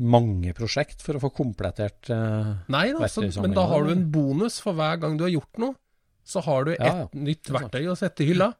[0.00, 4.06] mange prosjekt for å få komplettert eh, Nei da, så, men da har du en
[4.12, 5.76] bonus for hver gang du har gjort noe.
[6.24, 7.06] Så har du et Ja, ja.
[7.16, 8.50] nytt er verktøy å sette i hylla.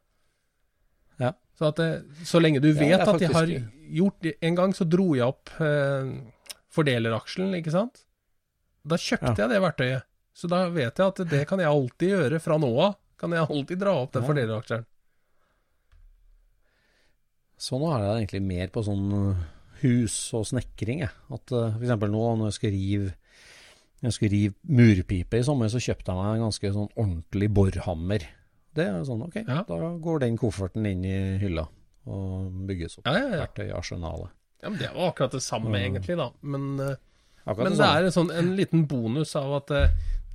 [1.20, 1.32] Ja.
[1.56, 1.88] Så, at det,
[2.28, 3.50] så lenge du vet er at jeg har
[3.90, 6.12] gjort En gang så dro jeg opp eh,
[6.72, 8.04] fordeleraksjen, ikke sant?
[8.86, 10.06] Da kjøpte jeg det verktøyet.
[10.34, 12.94] Så da vet jeg at det kan jeg alltid gjøre fra nå av.
[13.20, 14.28] Kan jeg alltid dra opp den Ja.
[14.28, 14.84] fordeleraksjen.
[17.60, 19.40] Så nå er det egentlig mer på sånn uh,
[19.82, 21.02] hus og snekring.
[21.04, 21.12] Jeg.
[21.28, 23.10] At uh, for eksempel nå når jeg skal rive
[24.00, 28.22] jeg skulle rive murpipe i sommer, så kjøpte jeg meg en ganske sånn ordentlig borhammer.
[28.72, 29.58] Det er sånn, ok, Ja.
[29.68, 31.66] da går den kofferten inn i hylla
[32.08, 33.04] og bygges opp.
[33.10, 33.40] Ja, ja, ja.
[33.44, 34.30] Verktøyarsenalet.
[34.62, 35.80] ja men det var akkurat det samme, Mm.
[35.84, 36.30] egentlig, da.
[36.40, 36.96] Men, eh,
[37.44, 39.88] men det det er en, sånn, en liten bonus av at eh,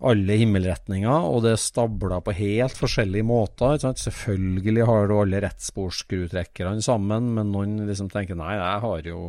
[0.00, 3.76] alle himmelretninger, og det er stabla på helt forskjellige måter.
[3.80, 9.20] Selvfølgelig har du alle rettsporskrutrekkerne sammen, men noen liksom tenker nei, jeg har jo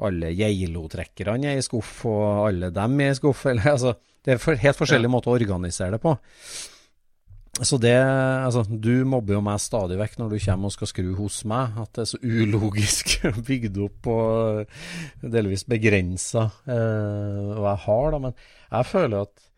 [0.00, 3.44] alle Geilo-trekkerne i skuff, og alle dem er i skuff.
[3.50, 3.94] Eller, altså,
[4.24, 6.16] det er for, helt forskjellige måter å organisere det på.
[7.60, 11.10] Så det, altså, du mobber jo meg stadig vekk når du kommer og skal skru
[11.18, 13.14] hos meg, at det er så ulogisk
[13.50, 18.22] bygd opp og delvis begrensa eh, hva jeg har, da.
[18.26, 19.49] Men jeg føler at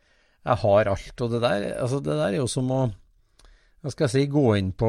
[0.42, 2.82] jeg har alt, og det der, altså, det der er jo som å
[3.82, 4.88] hva skal jeg si, gå inn på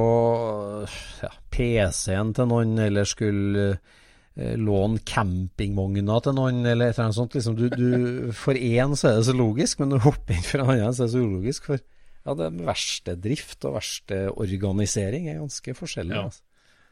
[1.24, 7.18] ja, PC-en til noen, eller skulle eh, låne campingvogna til noen, eller et eller annet
[7.18, 7.34] sånt.
[7.34, 10.46] Liksom, du, du, for én så er det så logisk, men når du hopper inn
[10.46, 11.70] for en annen, så er det så ulogisk.
[11.72, 16.14] For ja, det verste drift og verste organisering er ganske forskjellig.
[16.20, 16.28] Ja.
[16.30, 16.46] Altså.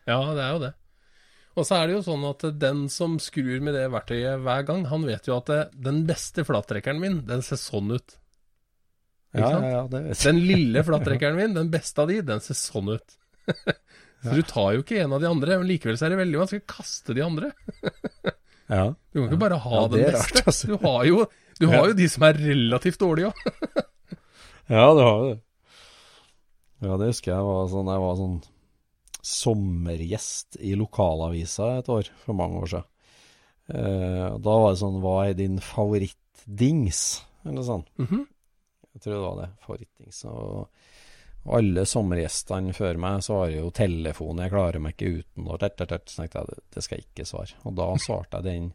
[0.10, 0.72] ja, det er jo det.
[1.52, 4.88] Og så er det jo sånn at den som skrur med det verktøyet hver gang,
[4.90, 8.18] han vet jo at den beste flattrekkeren min, den ser sånn ut.
[9.38, 9.82] Ja, ja.
[9.88, 13.18] Den lille flattrekkeren min, den beste av de, den ser sånn ut.
[14.22, 16.38] Så du tar jo ikke en av de andre, men likevel så er det veldig
[16.44, 17.52] vanskelig å kaste de andre.
[18.72, 18.86] Ja.
[19.12, 20.20] Du kan ikke bare ha Ja, den beste.
[20.38, 20.68] rart, altså.
[20.70, 21.16] Du har jo,
[21.60, 23.82] du har jo de som er relativt dårlige òg.
[24.72, 25.34] Ja, det har det.
[26.86, 28.38] Ja, det husker jeg var sånn Jeg var sånn
[29.28, 32.88] sommergjest i lokalavisa et år, for mange år siden.
[33.76, 37.02] Eh, da var det sånn Hva er din favorittdings?
[37.44, 37.84] Eller sånn.
[38.00, 38.24] Mhm.
[38.94, 39.50] Jeg tror det var det.
[39.66, 40.22] Fortings.
[40.30, 40.84] Og,
[41.46, 45.48] og alle sommergjestene før meg har jo telefonen, Jeg klarer meg ikke uten.
[45.48, 46.12] Og tørt, tørt.
[46.12, 47.60] Så tenkte jeg det, skal jeg ikke svare.
[47.66, 48.72] Og da svarte jeg den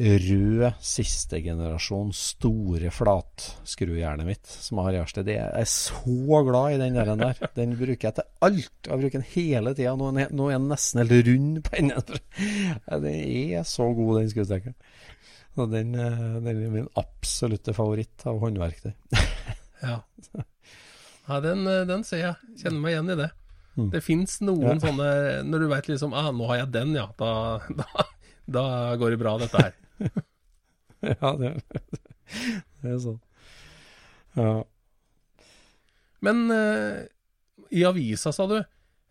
[0.00, 5.28] røde siste generasjon store flatskrujern mitt som har i Gjerdsted.
[5.34, 7.10] Jeg er så glad i den der.
[7.18, 7.42] der.
[7.56, 8.72] Den bruker jeg til alt.
[8.86, 9.96] Jeg bruker den hele tida.
[9.98, 12.22] Nå, nå er den nesten helt rund på enden.
[12.86, 14.78] Den er så god, den skruestrekkeren.
[15.60, 18.94] Den, eh, den er min absolutte favoritt av håndverktøy.
[19.82, 20.00] Ja.
[21.28, 22.56] ja den, eh, den ser jeg.
[22.62, 23.30] Kjenner meg igjen i det.
[23.78, 23.90] Mm.
[23.94, 24.80] Det fins noen Ja.
[24.82, 25.10] sånne
[25.46, 27.06] Når du veit liksom ah, 'Nå har jeg den, ja'.
[27.16, 28.06] Da, da,
[28.50, 28.64] da
[28.98, 29.74] går det bra, dette her.
[31.00, 31.54] Ja, det,
[32.82, 33.20] det er sånn.
[34.36, 34.50] Ja.
[36.20, 37.06] Men eh,
[37.72, 38.58] i avisa, sa du.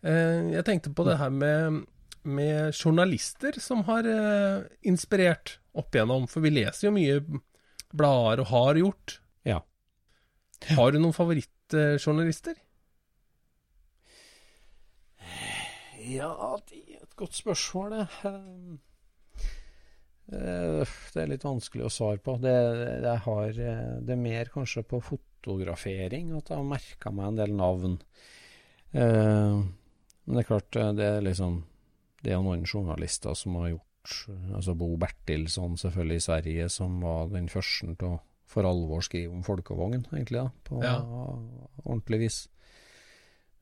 [0.06, 1.80] Eh, jeg tenkte på det her med,
[2.22, 6.28] med journalister som har eh, inspirert opp igjennom.
[6.30, 7.18] For vi leser jo mye
[7.90, 9.16] blader og har gjort.
[10.68, 12.58] Har du noen favorittjournalister?
[16.00, 16.30] Ja,
[16.68, 18.06] det er et godt spørsmål, det.
[20.30, 22.36] Eh, Det er litt vanskelig å svare på.
[22.40, 22.54] Det,
[23.04, 27.40] det, har, eh, det er mer kanskje på fotografering at jeg har merka meg en
[27.42, 27.98] del navn.
[28.92, 31.64] Eh, Men det er klart, eh, det er liksom
[32.22, 33.86] Det er noen journalister som har gjort
[34.56, 38.20] Altså Bo Bertilsson, selvfølgelig, i Sverige, som var den første til å
[38.50, 40.96] for alvor skrive om folkevogn, egentlig, da, på Ja.
[41.84, 42.38] ordentlig vis.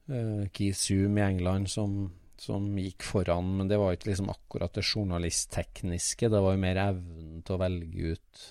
[0.09, 1.99] Uh, Keith Zoom i England som,
[2.41, 6.81] som gikk foran, men det var ikke liksom akkurat det journalisttekniske, det var jo mer
[6.87, 8.47] evnen til å velge ut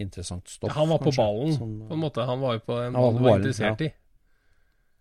[0.00, 0.72] interessant stoff.
[0.72, 2.24] han var på kanskje, ballen, som- på en måte.
[2.24, 3.86] Han var jo på en Han var ballen, interessert ja.
[3.86, 3.92] i.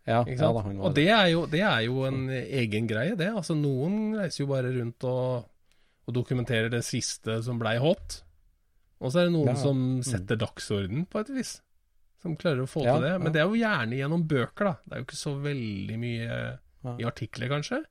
[0.10, 3.16] Ja, ja da, han var og det er, jo, det er jo en egen greie,
[3.16, 3.28] det.
[3.30, 5.46] Altså, noen reiser jo bare rundt og,
[6.08, 8.24] og dokumenterer det siste som blei hot.
[9.00, 9.56] Og så er det noen Ja.
[9.56, 9.62] Mm.
[9.64, 11.62] som setter dagsorden, på et vis.
[12.22, 13.14] Som klarer å få Ja, til det.
[13.24, 14.74] Men det er jo gjerne gjennom bøker, da.
[14.86, 16.40] Det er jo ikke så veldig mye
[17.00, 17.84] i artikler, kanskje.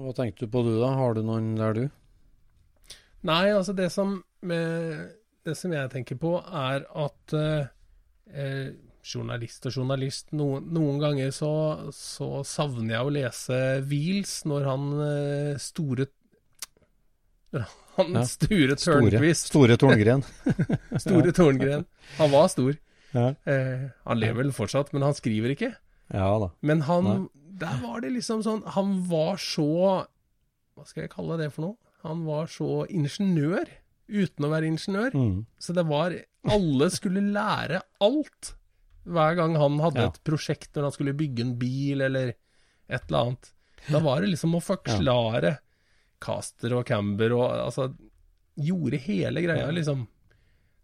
[0.00, 0.92] Hva tenkte du på du, da?
[0.98, 1.84] Har du noen der, du?
[3.28, 5.12] Nei, altså det som, med,
[5.46, 7.68] det som jeg tenker på, er at eh,
[8.34, 8.72] eh,
[9.06, 11.52] journalist og journalist noen, noen ganger så,
[11.94, 16.08] så savner jeg å lese Wheels når han eh, store
[17.98, 18.22] Han Ja.
[18.24, 20.22] Sture Store, Tørnquist, store Torngren.
[21.04, 21.84] Store Torngren.
[22.18, 22.78] Han var stor.
[23.12, 23.26] ja.
[23.44, 25.74] Eh, han lever vel fortsatt, men han skriver ikke.
[26.12, 26.48] ja da.
[26.62, 27.18] Men han Nei.
[27.62, 29.66] Der var det liksom sånn Han var så
[30.74, 31.76] Hva skal jeg kalle det for noe?
[32.02, 33.68] Han var så ingeniør
[34.08, 35.12] uten å være ingeniør.
[35.14, 35.44] Mm.
[35.60, 36.16] Så det var
[36.50, 38.54] Alle skulle lære alt
[39.04, 40.08] hver gang han hadde Ja.
[40.10, 42.32] et prosjekt når han skulle bygge en bil eller
[42.88, 43.52] et eller annet.
[43.90, 45.58] Da var det liksom å forklare
[46.22, 47.90] caster og camber og altså
[48.62, 50.02] Gjorde hele greia, liksom.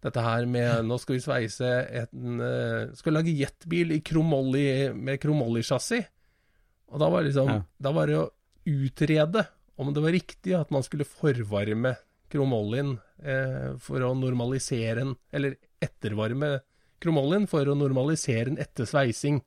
[0.01, 1.68] Dette her med Nå skal vi sveise
[2.01, 6.07] en eh, Skal lage jetbil i kromolli med kromolli-chassis.
[6.88, 7.59] Og da var liksom Ja.
[7.88, 8.29] Da var det å
[8.68, 9.46] utrede
[9.79, 11.92] om det var riktig at man skulle forvarme
[12.33, 16.59] kromollien eh, for å normalisere den, eller ettervarme
[17.01, 19.38] kromollien for å normalisere den etter sveising.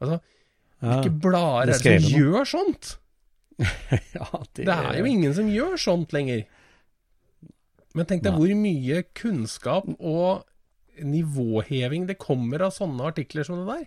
[0.00, 0.20] Altså,
[0.80, 0.94] Ja.
[0.94, 2.94] hvilke blader er det som gjør sånt?
[4.16, 6.46] ja, Det er jo ingen som gjør sånt lenger.
[7.96, 8.38] Men tenk deg Nei.
[8.38, 10.46] hvor mye kunnskap og
[11.00, 13.86] nivåheving det kommer av sånne artikler som det der.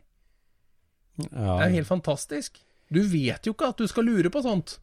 [1.30, 1.58] ja.
[1.58, 2.60] Det er helt fantastisk.
[2.94, 4.78] Du vet jo ikke at du skal lure på sånt.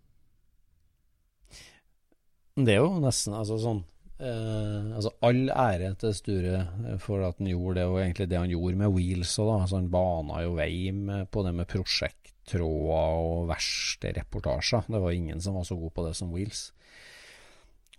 [2.60, 3.84] Det er jo nesten altså sånn
[4.20, 8.38] eh, Altså all ære til Sture eh, for at han gjorde det, og egentlig det
[8.38, 9.60] han gjorde med Wheels òg, da.
[9.64, 14.84] Altså, han bana jo vei med, på det med prosjekttråder og verste reportasjer.
[14.90, 16.66] Det var ingen som var så god på det som Wheels.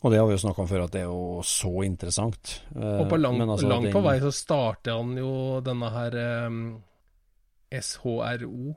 [0.01, 2.55] Og det har vi jo snakka om før, at det er jo så interessant.
[2.75, 6.49] Eh, Og på lang, altså, langt på vei så starter han jo denne her eh,
[7.81, 8.73] SHRO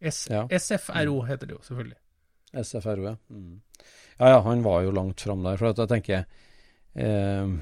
[0.00, 0.46] S Ja.
[0.48, 1.98] SFRO heter det jo, selvfølgelig.
[2.64, 3.16] SFRO, ja.
[3.30, 3.60] Mm.
[4.18, 5.56] Ja, ja, han var jo langt fram der.
[5.60, 6.24] For at jeg tenker
[6.94, 7.58] eh,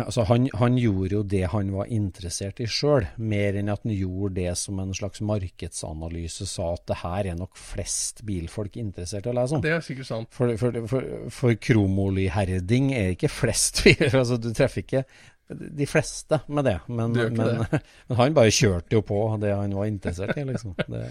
[0.00, 3.92] Altså, han, han gjorde jo det han var interessert i sjøl, mer enn at han
[3.92, 9.28] gjorde det som en slags markedsanalyse sa at det her er nok flest bilfolk interessert
[9.28, 9.64] i å lese om.
[9.64, 10.30] Det er sikkert sant.
[10.34, 14.16] For, for, for, for kromolyherding er ikke flest biler.
[14.22, 15.04] Altså, du treffer ikke
[15.48, 16.78] de fleste med det.
[16.88, 20.48] Men, det men, men, men han bare kjørte jo på det han var interessert i,
[20.48, 20.74] liksom.
[20.88, 21.04] Det,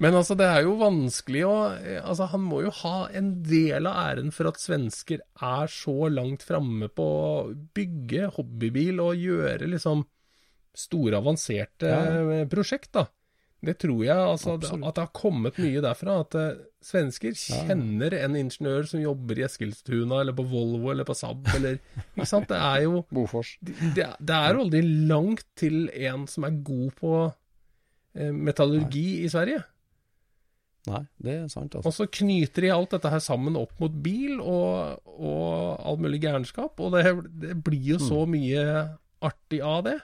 [0.00, 1.54] Men altså, det er jo vanskelig å
[2.00, 6.44] Altså, han må jo ha en del av æren for at svensker er så langt
[6.46, 7.32] framme på å
[7.76, 10.06] bygge hobbybil og gjøre liksom
[10.80, 12.44] store, avanserte Ja.
[12.48, 13.08] prosjekt, da.
[13.60, 14.86] Det tror jeg, altså, Absolutt.
[14.88, 16.14] at det har kommet mye derfra.
[16.24, 21.12] At uh, svensker kjenner en ingeniør som jobber i Eskilstuna, eller på Volvo, eller på
[21.18, 21.76] Saab, eller
[22.16, 22.48] Ikke sant?
[22.48, 23.50] Det er jo Bofors.
[23.60, 27.12] det, det er aldri langt til en som er god på
[28.16, 29.60] eh, metallurgi i Sverige.
[30.88, 31.90] Nei, det er sant, altså.
[31.90, 36.22] Og så knyter de alt dette her sammen opp mot bil og, og all mulig
[36.22, 37.02] gærenskap, og det,
[37.42, 38.30] det blir jo så Mm.
[38.38, 38.62] mye
[39.20, 39.98] artig av det.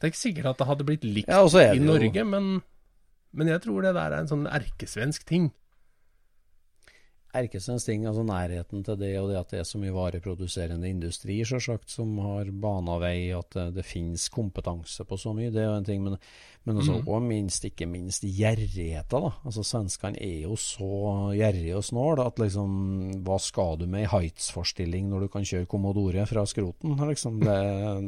[0.00, 2.62] Det er ikke sikkert at det hadde blitt likt Ja, i Norge, men,
[3.36, 5.50] men jeg tror det der er en sånn erkesvensk ting.
[7.30, 11.36] Erkesens ting, altså nærheten til det, og det at det er så mye vareproduserende industri,
[11.46, 15.68] selvsagt, som har bana vei, at det, det finnes kompetanse på så mye, det er
[15.68, 16.02] jo en ting.
[16.02, 16.18] Men,
[16.66, 17.06] men også, mm.
[17.06, 19.28] og minst, ikke minst, gjerrigheten.
[19.28, 19.32] da.
[19.46, 20.90] Altså, svenskene er jo så
[21.38, 22.76] gjerrige og snåle at liksom,
[23.26, 27.38] hva skal du med ei Heights-forstilling når du kan kjøre Commodore fra skroten, liksom?
[27.46, 27.58] Det,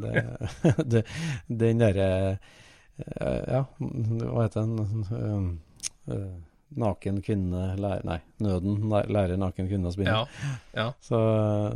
[0.03, 0.27] det,
[0.97, 1.07] det,
[1.47, 6.43] den derre eh, Ja, hva heter den?
[6.79, 10.15] Naken kvinne lærer Nei, nøden lærer naken kvinne å spinne.
[10.15, 10.87] Ja, ja.
[11.05, 11.19] Så,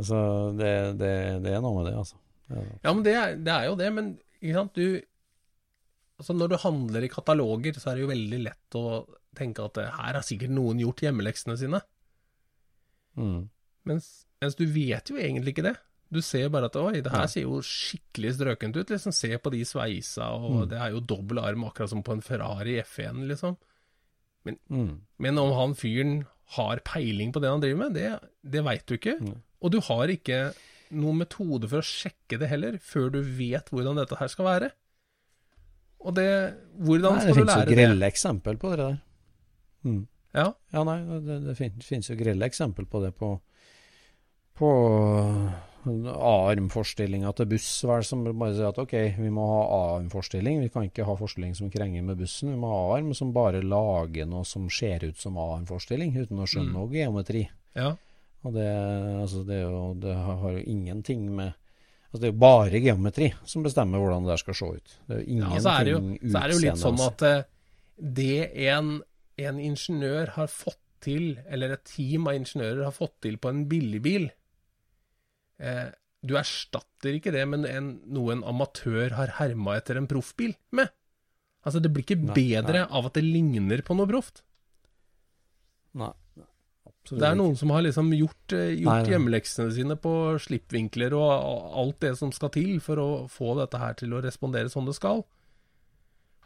[0.07, 0.21] så
[0.57, 1.11] det, det,
[1.43, 2.17] det er noe med det, altså.
[2.49, 4.09] Ja, ja men det er, det er jo det, men
[4.41, 5.01] ikke sant, du
[6.17, 8.85] Altså Når du handler i kataloger, så er det jo veldig lett å
[9.37, 11.81] tenke at eh, her har sikkert noen gjort hjemmeleksene sine.
[13.21, 13.43] Mm.
[13.85, 14.07] Mens,
[14.41, 15.75] mens du vet jo egentlig ikke det.
[16.09, 18.89] Du ser bare at oi, det her ser jo skikkelig strøkent ut.
[18.95, 20.69] liksom Se på de sveisa, og Mm.
[20.71, 23.57] det er jo dobbel arm, akkurat som på en Ferrari F1, liksom.
[24.71, 25.01] Mm.
[25.19, 26.15] Men om han fyren
[26.55, 28.11] har peiling på det han driver med, det,
[28.47, 29.17] det veit du ikke.
[29.19, 29.35] Mm.
[29.61, 30.37] Og du har ikke
[30.95, 34.69] noen metode for å sjekke det heller, før du vet hvordan dette her skal være.
[36.07, 36.27] Og det
[36.77, 37.75] Hvordan Nei, det skal du finnes jo lære det?
[37.75, 38.97] grelle eksempel på det der.
[39.83, 40.03] Mm.
[40.37, 43.31] Ja, Ja, nei, det, det fin- finnes jo grelle eksempel på det på,
[44.59, 44.69] på
[45.85, 50.59] A-armforstillinga til buss, vel, som bare sier at OK, vi må ha A-armforstilling.
[50.65, 52.51] Vi kan ikke ha forstilling som krenger med bussen.
[52.51, 56.47] Vi må ha A-arm som bare lager noe som ser ut som A-armforstilling, uten å
[56.49, 57.45] skjønne noe geometri.
[57.77, 57.93] Ja.
[58.45, 58.67] Og det,
[59.21, 61.55] altså det, jo, det har jo ingenting med
[62.07, 64.97] altså Det er jo bare geometri som bestemmer hvordan det der skal se ut.
[65.07, 66.01] Det er jo Ja, ingenting så er det jo,
[66.31, 67.47] så er det jo litt sånn at eh,
[67.97, 68.91] det en,
[69.49, 73.65] en ingeniør har fått til, eller et team av ingeniører har fått til på en
[73.69, 74.29] billigbil
[75.59, 75.87] eh,
[76.25, 80.89] Du erstatter ikke det med en, noe en amatør har herma etter en proffbil med.
[81.67, 82.89] Altså, det blir ikke Nei, bedre nei.
[82.89, 84.41] av at det ligner på noe proft.
[85.97, 86.11] Nei,
[86.87, 91.73] absolutt Det er noen som har liksom gjort, eh, gjort hjemmeleksene sine på slippvinkler og
[91.81, 94.95] alt det som skal til for å få dette her til å respondere som det
[94.97, 95.25] skal.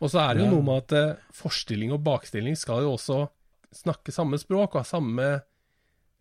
[0.02, 3.22] Og så er det jo noe med at eh, forstilling og bakstilling skal jo også
[3.72, 5.28] snakke samme språk og ha samme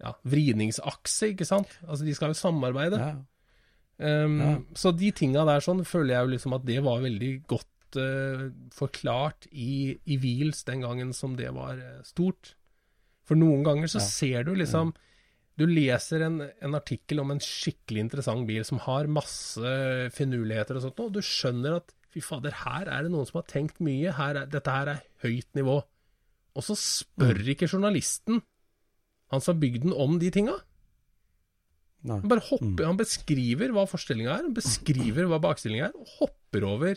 [0.00, 1.72] ja, vridningsakse, ikke sant?
[1.86, 2.98] Altså de skal jo samarbeide.
[3.00, 3.10] Ja.
[4.00, 4.54] Um, Ja.
[4.74, 8.46] Så de tinga der sånn føler jeg jo liksom at det var veldig godt uh,
[8.72, 12.54] forklart i, i Wheels den gangen som det var uh, stort.
[13.28, 14.06] For noen ganger så Ja.
[14.08, 14.94] ser du liksom
[15.60, 19.60] Du leser en, en artikkel om en skikkelig interessant bil som har masse
[20.16, 23.46] finurligheter og sånt, og du skjønner at fy fader, her er det noen som har
[23.50, 24.14] tenkt mye.
[24.16, 25.76] Her er, dette her er høyt nivå.
[26.56, 27.50] Og så spør Mm.
[27.52, 28.40] ikke journalisten
[29.30, 30.56] han som har bygd den, om de tinga.
[32.08, 32.86] Han bare hopper, Mm.
[32.86, 36.96] han beskriver hva forstillinga er, han beskriver hva bakstillinga er, og hopper over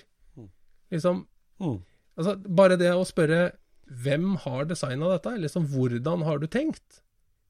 [0.92, 1.26] liksom
[1.62, 1.82] Mm.
[2.18, 3.54] Altså, bare det å spørre
[3.90, 7.02] hvem har designa dette, eller liksom hvordan har du tenkt?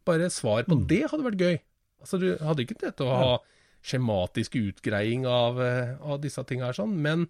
[0.05, 0.88] Bare svar på Mm.
[0.88, 1.59] det hadde vært gøy.
[2.01, 3.39] Altså, du hadde ikke til å ha
[3.84, 7.29] skjematisk utgreiing av, eh, av disse tinga her, sånn, men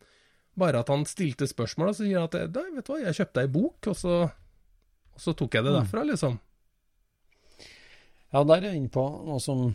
[0.58, 3.16] bare at han stilte spørsmål, og så sier han at Nei, vet du hva, jeg
[3.28, 5.84] kjøpte ei bok, og så, og så tok jeg det Mm.
[5.84, 6.40] derfra, liksom.
[8.34, 9.68] Ja, der er jeg inne på noe som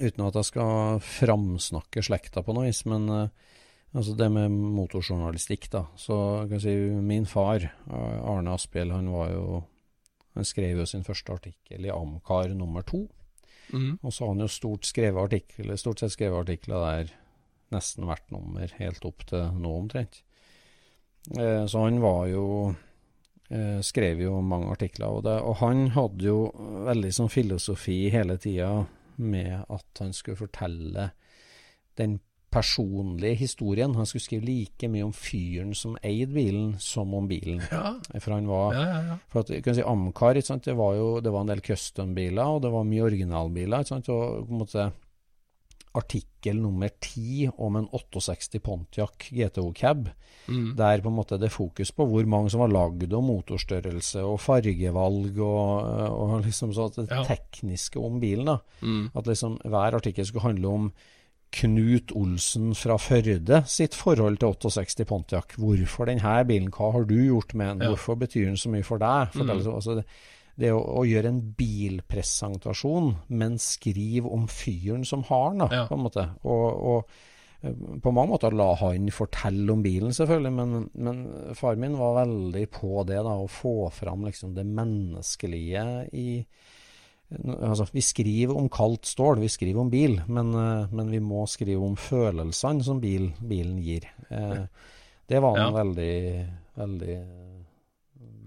[0.00, 3.32] Uten at jeg skal framsnakke slekta på noe vis, men eh,
[3.90, 5.82] altså det med motorjournalistikk, da.
[5.98, 6.14] Så
[6.46, 6.74] kan jeg si
[7.04, 9.64] min far, eh, Arne Asphjell, han var jo
[10.38, 13.00] Han skrev jo sin første artikkel i Amcar nummer to.
[13.74, 13.98] Mm.
[13.98, 17.10] Og så har han jo stort, skrevet artikler, stort sett skrevet artikler der
[17.74, 20.22] nesten hvert nummer, helt opp til nå omtrent.
[21.34, 22.44] Eh, så han var jo
[23.50, 26.40] eh, Skrev jo mange artikler, og, det, og han hadde jo
[26.88, 28.72] veldig sånn filosofi hele tida
[29.20, 31.10] med at han skulle fortelle
[32.00, 32.20] den
[32.50, 33.94] personlige historien.
[33.94, 37.60] Han skulle skrive like mye om fyren som eide bilen, som om bilen.
[37.70, 39.18] Ja, For han var ja, ja.
[39.30, 40.34] for at, kan si Amcar?
[40.34, 43.84] Det, var jo, det var en del custom-biler, og det var mye originalbiler.
[43.84, 44.10] Ikke sant?
[44.10, 44.88] Og på en måte
[45.94, 50.08] artikkel nummer ti om en 68 Pontiac GTO Cab,
[50.48, 50.74] Mm.
[50.76, 54.22] der på en måte det er fokus på hvor mange som var lagd, og motorstørrelse
[54.24, 57.22] og fargevalg, og, og liksom så det Ja.
[57.24, 58.46] tekniske om bilen.
[58.46, 58.56] da.
[58.82, 59.10] Mm.
[59.14, 60.92] At liksom hver artikkel skulle handle om
[61.52, 65.56] Knut Olsen fra Førde sitt forhold til 68 Pontiac.
[65.58, 66.70] Hvorfor denne bilen?
[66.70, 67.82] Hva har du gjort med den?
[67.82, 67.88] Ja.
[67.88, 69.32] Hvorfor betyr den så mye for deg?
[69.34, 69.62] Fortell, Mm.
[69.64, 70.04] så- altså det,
[70.60, 75.84] det å, å gjøre en bilpresentasjon, men skrive om fyren som har den, da, Ja.
[75.88, 76.26] på en måte.
[76.44, 77.08] Og, og
[77.62, 77.72] eh,
[78.04, 81.22] på mange måter la han fortelle om bilen, selvfølgelig, men, men
[81.56, 86.28] far min var veldig på det, da, å få fram liksom det menneskelige i
[87.30, 91.44] Altså, vi skriver om kaldt stål, vi skriver om bil, men, eh, men vi må
[91.46, 94.08] skrive om følelsene som bil, bilen gir.
[94.34, 94.64] Eh,
[95.30, 95.76] det var han Ja.
[95.84, 97.18] veldig, veldig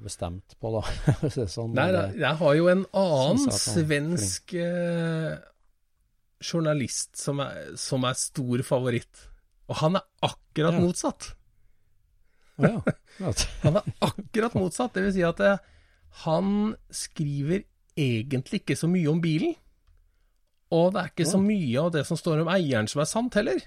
[0.04, 0.84] bestemt på, da.
[1.56, 1.88] Sånn, Nei,
[2.20, 5.36] jeg, har jo en annen svensk eh,
[6.44, 9.28] journalist som er, som er stor favoritt.
[9.72, 10.84] Og han er akkurat Ja.
[10.84, 11.32] motsatt.
[12.62, 12.76] Ja.
[13.22, 13.30] Ja.
[13.62, 14.96] Han er akkurat motsatt.
[14.96, 15.60] Det vil si at eh,
[16.24, 17.62] han skriver
[17.94, 19.52] egentlig ikke så mye om bilen.
[20.74, 23.38] Og det er ikke så mye av det som står om eieren som er sant
[23.38, 23.62] heller.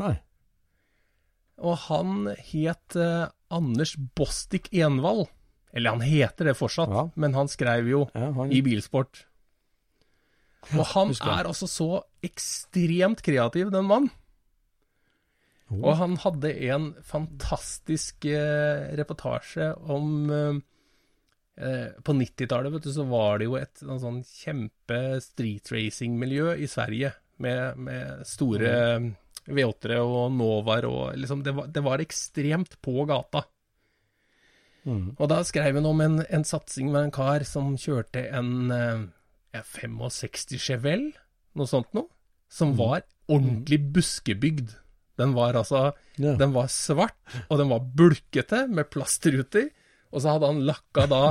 [0.00, 0.14] Nei.
[1.60, 5.26] Og han het eh, Anders Bostik Envald.
[5.72, 7.04] Eller han heter det fortsatt, Ja.
[7.14, 9.24] men han skrev jo Ja, han, i bilsport.
[10.76, 14.10] Og han er altså så ekstremt kreativ, den mannen.
[15.70, 15.84] Oh.
[15.86, 20.58] Og han hadde en fantastisk eh, reportasje om eh,
[21.62, 26.66] eh, På 90-tallet, vet du, så var det jo et sånn kjempe street racing-miljø i
[26.70, 27.12] Sverige.
[27.40, 29.12] Med, med store Mm.
[29.56, 33.44] V8-ere og Novaer og liksom det var, det var ekstremt på gata.
[34.88, 35.16] Mm.
[35.18, 39.08] Og da skrev hun om en, en satsing med en kar som kjørte en eh,
[39.56, 41.12] 65 Chevelle,
[41.58, 42.08] noe sånt noe,
[42.50, 44.76] som var ordentlig buskebygd.
[45.20, 45.90] Den var altså
[46.20, 46.34] Ja.
[46.36, 47.16] Den var svart,
[47.48, 49.70] og den var bulkete med plastruter.
[50.10, 51.22] Og så hadde han lakka da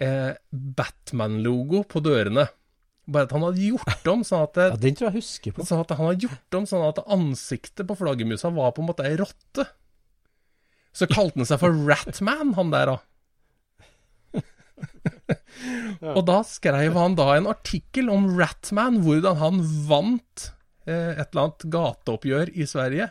[0.00, 2.46] eh, Batman-logo på dørene.
[3.06, 5.64] Bare at han hadde gjort om sånn at, det, Ja, den tror jeg husker på.
[5.68, 9.04] sånn at han hadde gjort om sånn at ansiktet på flaggermusa var på en måte
[9.04, 9.66] ei rotte.
[10.94, 12.98] Så kalte han seg for Ratman, han der, da.
[16.14, 20.48] Og da skrev han da en artikkel om Ratman, hvordan han vant
[20.86, 23.10] eh, et eller annet gateoppgjør i Sverige.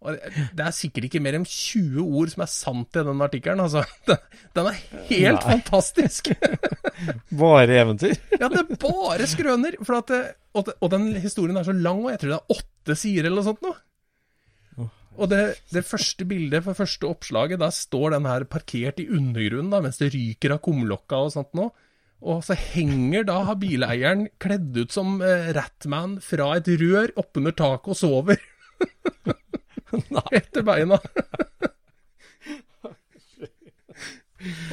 [0.00, 3.82] Det, er sikkert ikke mer enn 20 ord som er sant i den artikkelen, altså.
[4.56, 4.78] Den, er
[5.10, 5.58] helt Nei.
[5.58, 6.32] fantastisk.
[7.42, 8.16] Bare eventyr.
[8.40, 9.76] Ja, det er bare skrøner.
[9.84, 10.20] For at det,
[10.56, 13.42] og, og den historien er så lang, og jeg tror det er åtte sider eller
[13.42, 13.76] noe sånt nå.
[15.20, 15.40] Og det,
[15.74, 20.00] det første bildet for første oppslaget, der står den her parkert i undergrunnen da, mens
[20.00, 21.66] det ryker av kumlokka og sånt nå.
[22.20, 27.92] Og så henger da bileieren kledd ut som eh, Ratman fra et rør oppunder taket
[27.94, 28.40] og sover.
[30.38, 30.98] Etter beina.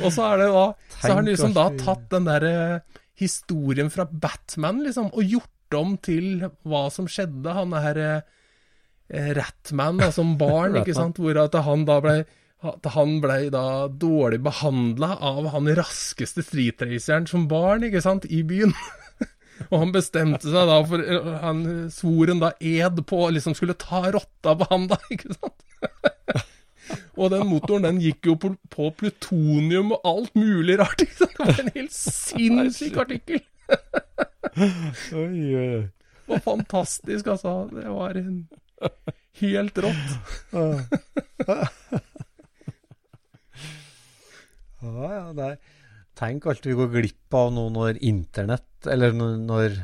[0.03, 3.89] og så er det da Så har han liksom da tatt den der eh, historien
[3.93, 7.53] fra Batman, liksom, og gjort om til hva som skjedde.
[7.57, 8.21] Han er eh,
[9.37, 12.19] Ratman da, som barn, ikke sant, hvor at han da ble
[12.67, 18.41] at han ble da dårlig behandla av han raskeste streetraceren som barn, ikke sant, i
[18.47, 18.73] byen.
[19.71, 21.01] Og han bestemte seg da for
[21.41, 25.33] Han svor en da ed på å liksom skulle ta rotta på han, da, ikke
[25.33, 26.45] sant?
[27.19, 31.01] Og den motoren den gikk jo på, på plutonium og alt mulig rart.
[31.03, 31.33] Ikke sant?
[31.35, 33.41] Det var en helt sinnssyk artikkel.
[35.17, 35.87] Oi.
[36.27, 37.55] Det var fantastisk, altså.
[37.73, 38.37] Det var en
[39.41, 40.13] helt rått.
[44.77, 45.57] Ja, ja, er
[46.17, 49.75] Tenk alt vi går glipp av nå når internett, eller når,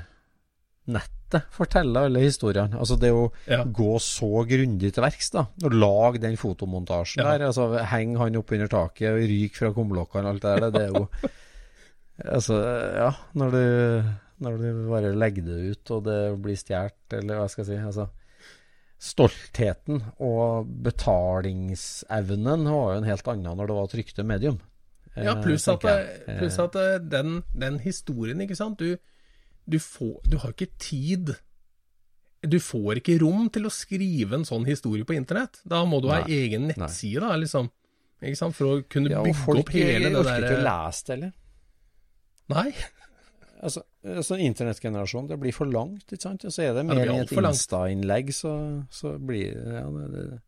[0.89, 2.75] nettet forteller alle historiene.
[2.77, 3.63] Altså det å Ja.
[3.63, 5.45] gå så grundig til verks, da.
[5.63, 7.37] Og lage den fotomontasjen Ja.
[7.37, 7.45] der.
[7.47, 10.71] Altså henge han opp under taket og ryke fra kumlokkene og alt det der.
[10.71, 11.07] Det er jo
[12.33, 12.53] Altså,
[12.95, 13.11] ja.
[13.33, 14.11] Når du,
[14.45, 17.85] når du bare legger det ut, og det blir stjålet, eller hva skal jeg si.
[17.85, 18.09] altså
[19.03, 24.59] Stoltheten og betalingsevnen var jo en helt annen når det var trykte medium.
[25.15, 25.83] Ja, Eh, pluss at,
[26.39, 28.95] plus at eh, den, den historien, ikke sant du,
[29.69, 31.35] du, får, du har ikke tid
[32.43, 35.61] Du får ikke rom til å skrive en sånn historie på internett.
[35.63, 36.73] Da må du ha Nei, egen nei.
[36.75, 37.69] nettside, da, liksom.
[38.23, 38.57] Ikke sant?
[38.57, 41.15] For å kunne ja, bygge opp hele det der orker ikke å der lese det
[41.15, 41.31] heller.
[42.51, 42.67] Nei.
[43.63, 46.43] Altså, altså internettgenerasjon, det blir for langt, ikke sant?
[46.43, 47.31] Og så er det Ja, det mer i et.
[47.31, 48.51] Insta-innlegg, så,
[48.91, 50.41] så blir ja, det, det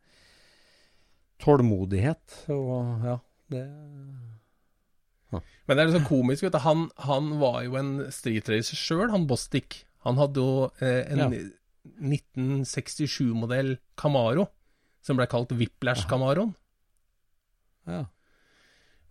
[1.46, 3.16] Tålmodighet og ja,
[3.52, 3.64] det
[5.66, 6.62] Men det er liksom komisk, vet du.
[6.66, 9.84] Han, han var jo en streetracer sjøl, han Bostic.
[10.06, 11.46] Han hadde jo eh, en Ja.
[11.86, 14.48] 1967-modell Camaro,
[15.06, 16.56] som ble kalt Whiplash-Camaroen.
[17.86, 18.06] Ja.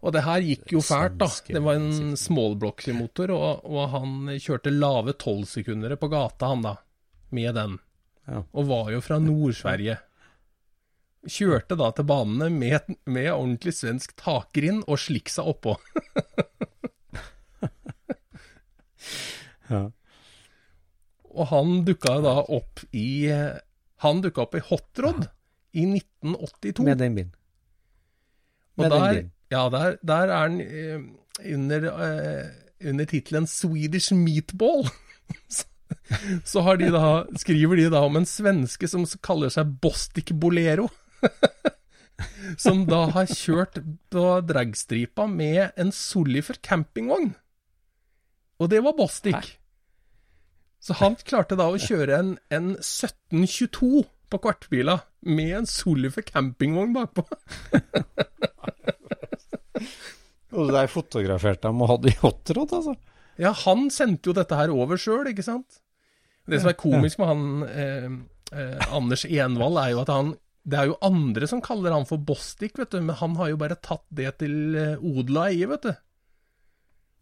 [0.05, 1.29] Og det her gikk jo fælt, da.
[1.47, 2.23] Det var en sikkert.
[2.25, 6.75] smallblock-motor, og, og han kjørte lave tolvsekundere på gata, han da,
[7.35, 7.79] med den.
[8.27, 8.43] Ja.
[8.53, 9.97] Og var jo fra Nord-Sverige.
[11.25, 15.77] Kjørte da til banene med, med ordentlig svensk takgrind og sliksa oppå.
[19.73, 19.85] ja.
[21.35, 23.07] Og han dukka da opp i
[24.05, 25.23] Han dukka opp i Hotrod
[25.75, 26.85] i 1982.
[26.87, 27.33] Med den bilen.
[28.77, 29.31] Og Med den der, bilen.
[29.51, 31.01] ja, der, der er han eh,
[31.55, 32.45] under, eh,
[32.91, 34.91] under tittelen 'Swedish Meatball'.
[35.49, 35.65] så,
[36.45, 40.91] så har de da, skriver de da om en svenske som kaller seg Bostik Bolero.
[42.65, 43.81] som da har kjørt
[44.13, 47.33] på dragstripa med en Solifer campingvogn.
[48.63, 49.57] Og det var Bostic.
[50.85, 56.93] Så han klarte da å kjøre en, en 1722 på kvartbila med en Solifer campingvogn
[56.97, 57.25] bakpå.
[60.55, 62.95] Og der fotograferte han, og hadde i hotrod, altså.
[63.41, 65.81] Ja, han sendte jo dette her over sjøl, ikke sant?
[66.47, 68.07] Det som er komisk med han eh,
[68.55, 70.35] eh, Anders Envald, er jo at han
[70.65, 73.61] Det er jo andre som kaller han for Bostik, vet du, men han har jo
[73.61, 75.93] bare tatt det til odla i, vet du.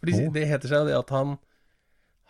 [0.03, 0.31] Fordi oh.
[0.35, 1.37] det heter seg det at han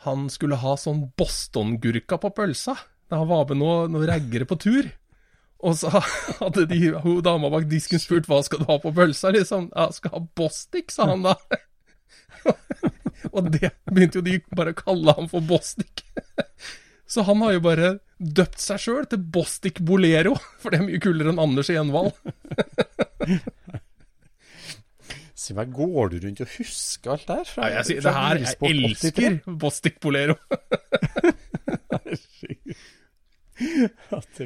[0.04, 2.74] Han skulle ha sånn Boston-gurka på pølsa
[3.12, 4.86] da han var med noen noe raggere på tur.
[5.62, 5.90] Og så
[6.40, 9.68] hadde de, hun dama bak disken spurt hva skal du ha på pølsa, liksom.
[9.76, 11.36] Ja, skal ha Bostik, sa han da.
[13.36, 16.02] Og det begynte jo de bare å kalle han for Bostic.
[17.12, 20.32] Så han har jo bare døpt seg sjøl til Bostic Bolero,
[20.62, 22.14] for det er mye kulere enn Anders Envald.
[25.42, 27.48] Si meg, går du rundt og husker alt der?
[27.50, 30.36] Fra, Ja, sier, det her, jeg elsker Bostic Bolero.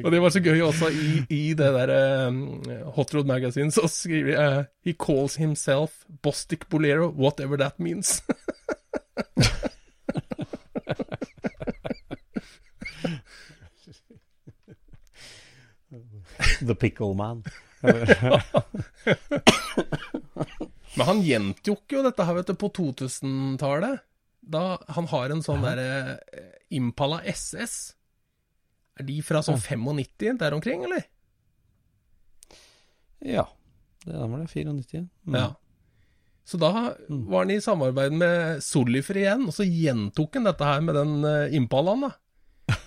[0.01, 1.93] Og det var så gøy også i, i det der
[2.27, 2.39] um,
[2.97, 8.23] Hot Rod Magazine, så skriver de uh, He calls himself Bostic Bolero, whatever that means.
[16.59, 17.43] The Pickle Man.
[20.97, 24.01] Men han gjentok jo dette her, vet du, på 2000-tallet.
[24.47, 24.63] Da
[24.95, 27.75] han har en sånn derre eh, Impala SS.
[28.97, 31.05] Er de fra sånn 95 der omkring, eller?
[33.21, 33.45] ja.
[34.07, 35.01] Det er var det, 94.
[35.27, 35.35] Mm.
[35.35, 35.47] Ja.
[36.47, 40.85] Så da var han i samarbeid med Solifer igjen, og så gjentok han dette her
[40.85, 42.13] med den eh, Impalaen, da.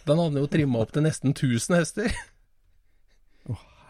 [0.09, 2.15] Den hadde jo trimma opp til nesten 1000 hester.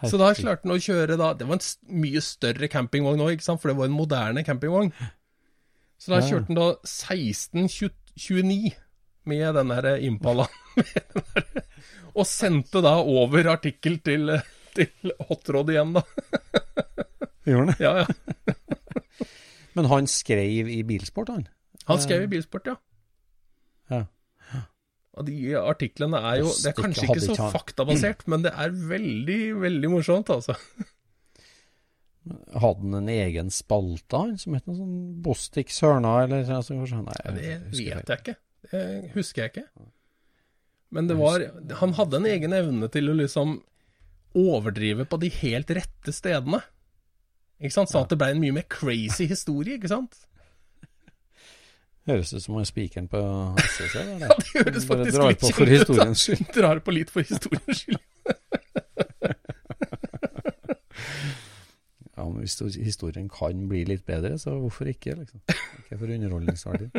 [0.09, 3.69] Så da klarte han å kjøre da Det var en mye større campingvogn òg, for
[3.69, 4.93] det var en moderne campingvogn.
[6.01, 8.73] Så da kjørte han da 1629
[9.29, 10.49] med den der Impalaen.
[12.19, 14.33] Og sendte da over artikkel til,
[14.75, 16.03] til Hotrod igjen, da.
[17.47, 17.77] Gjorde han det?
[17.85, 18.07] Ja, ja.
[19.77, 21.45] Men han skrev i Bilsport, han?
[21.87, 22.75] Han skrev i Bilsport, ja.
[22.75, 22.90] Ja.
[25.19, 29.41] Og de artiklene er jo Det er kanskje ikke så faktabasert, men det er veldig,
[29.65, 30.55] veldig morsomt, altså.
[32.31, 37.01] Hadde han en egen spalte, han, som het noe sånn Bostik Sørna, eller altså, kanskje?
[37.09, 38.37] Nei, det vet jeg ikke.
[38.71, 38.85] Det
[39.17, 39.67] husker jeg ikke.
[40.95, 41.43] Men det var
[41.81, 43.61] Han hadde en egen evne til å liksom
[44.39, 46.61] overdrive på de helt rette stedene.
[47.61, 47.91] Ikke sant?
[47.91, 50.21] Sånn at det ble en mye mer crazy historie, ikke sant?
[52.11, 53.21] Høres ut som han er spikeren på
[53.61, 54.01] SSC.
[54.01, 56.47] Ja, det høres faktisk drar litt på for historiens skyld.
[56.59, 58.01] Drar på litt for historiens skyld.
[62.21, 65.15] Ja, men Hvis historien kan bli litt bedre, så hvorfor ikke?
[65.23, 65.41] liksom?
[65.49, 66.91] Ikke for underholdningsverdi.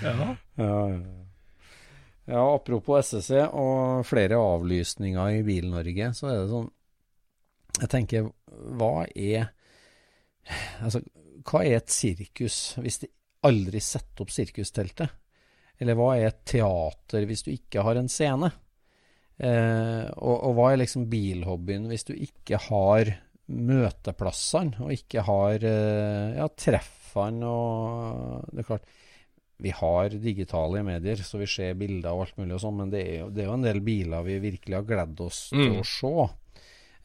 [0.00, 0.14] Ja.
[0.16, 1.00] Ja, ja, ja.
[2.24, 6.70] ja, apropos SSC og flere avlysninger i Bil-Norge, så er det sånn
[7.82, 8.30] Jeg tenker,
[8.80, 9.50] hva er
[10.80, 11.02] Altså,
[11.46, 13.08] hva er et sirkus hvis de
[13.48, 15.08] aldri setter opp sirkusteltet?
[15.80, 18.50] Eller hva er et teater hvis du ikke har en scene?
[19.40, 23.14] Eh, og, og hva er liksom bilhobbyen hvis du ikke har
[23.50, 28.84] møteplassene, og ikke har eh, ja, treffene og Det er klart,
[29.60, 33.00] vi har digitale medier, så vi ser bilder og alt mulig og sånn, men det
[33.02, 35.80] er, jo, det er jo en del biler vi virkelig har gledd oss til Mm.
[35.80, 36.12] å se.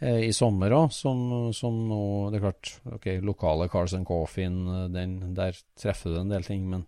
[0.01, 1.99] Eh, I sommer òg, som, som nå
[2.31, 6.43] Det er klart, ok, lokale Cars and Coffin, eh, den, der treffer du en del
[6.43, 6.83] ting, men,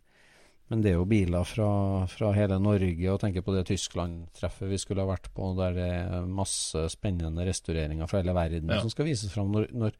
[0.68, 1.70] men det er jo biler fra,
[2.12, 5.88] fra hele Norge, og tenker på det Tyskland-treffet vi skulle ha vært på, der det
[5.88, 8.82] er masse spennende restaureringer fra hele verden Ja.
[8.84, 9.54] som skal vises fram.
[9.56, 9.96] Når, når,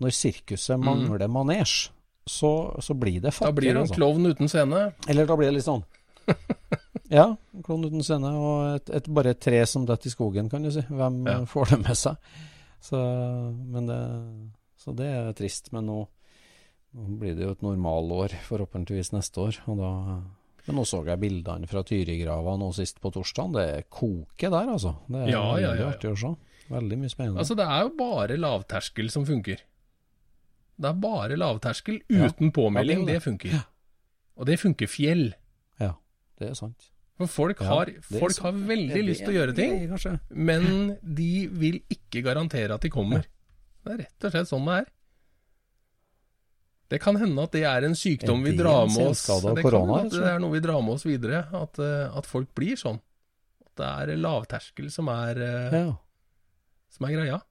[0.00, 0.84] når sirkuset Mm.
[0.88, 1.90] mangler manesj,
[2.28, 3.94] så, så blir det Da blir det en altså.
[4.00, 4.92] klovn uten scene.
[5.08, 5.84] Eller da blir det litt sånn
[7.10, 10.50] Ja, en klovn uten scene, og et, et, bare et tre som detter i skogen,
[10.52, 10.82] kan du si.
[10.90, 11.38] Hvem Ja.
[11.40, 12.16] eh, får det med seg?
[12.84, 12.98] Så,
[13.72, 14.00] men det,
[14.78, 15.72] så det er trist.
[15.72, 16.02] Men nå,
[16.94, 19.56] nå blir det jo et normalår, forhåpentligvis neste år.
[19.72, 19.92] Og da,
[20.68, 23.56] men nå så jeg bildene fra Tyrigrava nå sist på torsdag.
[23.56, 24.94] Det koker der, altså.
[25.08, 26.34] Det er Ja, ja, ja, artig å se.
[26.68, 27.40] Veldig mye spennende.
[27.40, 29.64] Altså, det er jo bare lavterskel som funker.
[30.78, 33.06] Det er bare lavterskel uten påmelding.
[33.06, 33.56] Det jo det, funker.
[34.36, 35.32] Og det funker fjell.
[35.80, 35.94] ja,
[36.38, 36.90] det er sant.
[37.18, 40.12] For folk har, det er folk har veldig lyst til å gjøre ting, kanskje.
[40.30, 43.26] men de vil ikke garantere at de kommer.
[43.82, 44.86] Det er rett og slett sånn det er.
[46.88, 50.14] Det kan hende at det er en sykdom vi drar med oss Det kan at
[50.14, 51.42] det er noe vi drar med oss videre.
[51.52, 53.00] At, eh, at folk blir sånn.
[53.66, 55.96] At det er lavterskel som er, eh, Ja.
[56.88, 57.42] som er greia.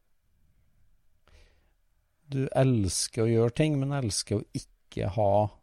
[2.30, 5.57] du elsker å gjøre ting, men elsker å ikke ha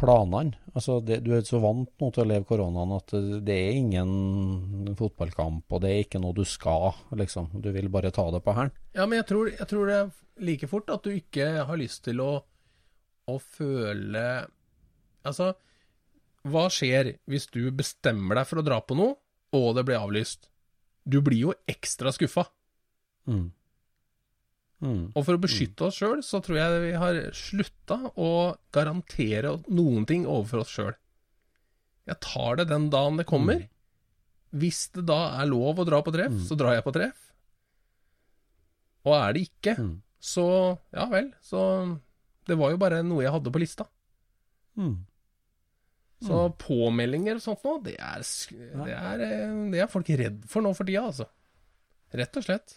[0.00, 0.56] planene.
[0.74, 3.14] Altså, det, du er så vant nå til å leve koronaen at
[3.46, 7.50] det, er ingen fotballkamp, og det er ikke noe du skal, liksom.
[7.60, 8.72] Du vil bare ta det på hælen.
[8.96, 10.12] Ja, men jeg tror, jeg tror det er
[10.50, 12.32] like fort at du ikke har lyst til å,
[13.28, 14.24] å føle
[15.20, 15.50] Altså,
[16.48, 19.18] hva skjer hvis du bestemmer deg for å dra på noe,
[19.52, 20.48] og det blir avlyst?
[21.04, 22.46] Du blir jo ekstra skuffa.
[23.28, 23.50] Mm.
[24.80, 25.10] Mm.
[25.12, 28.30] Og for å beskytte oss sjøl, så tror jeg vi har slutta å
[28.72, 30.94] garantere noen ting overfor oss sjøl.
[32.08, 33.66] Jeg tar det den dagen det kommer.
[34.56, 37.20] Hvis det da er lov å dra på treff, så drar jeg på treff.
[39.06, 39.92] Og er det ikke, Mm.
[40.20, 41.30] så ja vel.
[41.42, 41.60] Så
[42.48, 43.86] det var jo bare noe jeg hadde på lista.
[44.76, 44.96] Mm.
[46.20, 48.20] Så påmeldinger og sånt nå, det er,
[48.84, 51.24] det, er, eh, det er folk redd for nå for tida, altså.
[52.12, 52.74] Rett og slett.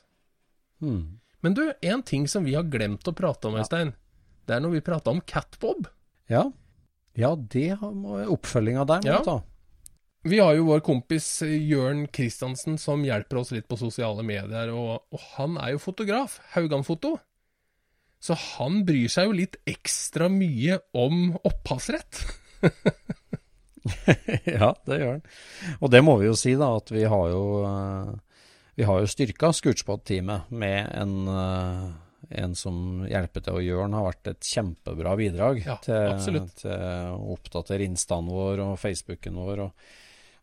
[0.84, 1.20] Mm.
[1.44, 3.94] Men du, en ting som vi har glemt å prate om, Øystein.
[4.48, 5.88] Det er når vi prata om Catbob.
[6.32, 6.46] Ja.
[7.20, 9.20] ja, det har- oppfølginga der må Ja.
[9.24, 9.42] ta.
[10.24, 14.72] Vi har jo vår kompis eh, Jørn Kristiansen som hjelper oss litt på sosiale medier,
[14.72, 16.40] og, og han er jo fotograf.
[16.56, 17.18] Haugan-foto.
[18.24, 22.22] Så han bryr seg jo litt ekstra mye om opphavsrett.
[24.48, 25.24] ja, det gjør han.
[25.84, 28.14] Og det må vi jo si, da, at vi har jo, eh,
[28.76, 33.60] vi har jo styrka Scootspot-teamet med en, eh, en som hjelper til.
[33.60, 38.80] Og Jørn har vært et kjempebra bidrag Ja, til, til å oppdatere instaen vår og
[38.82, 39.64] Facebooken vår.
[39.68, 39.86] Og,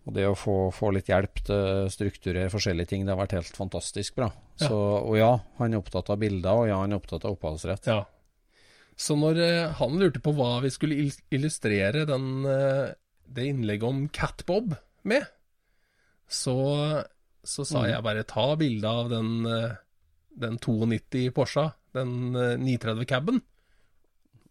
[0.06, 3.36] og det å få, få litt hjelp til å strukturere forskjellige ting, det har vært
[3.40, 4.30] helt fantastisk bra.
[4.60, 4.68] Ja.
[4.68, 7.90] Så, og ja, han er opptatt av bilder, og ja, han er opptatt av opphavsrett.
[7.90, 8.04] Ja.
[9.00, 12.92] Så når eh, han lurte på hva vi skulle illustrere den, eh,
[13.32, 14.74] det innlegget om Catbob
[15.08, 15.24] med,
[16.30, 16.54] så,
[17.44, 17.90] så sa Mm.
[17.90, 19.76] jeg bare ta bilde av den, eh,
[20.38, 23.42] den 92 Porscha, den eh, 930 caben,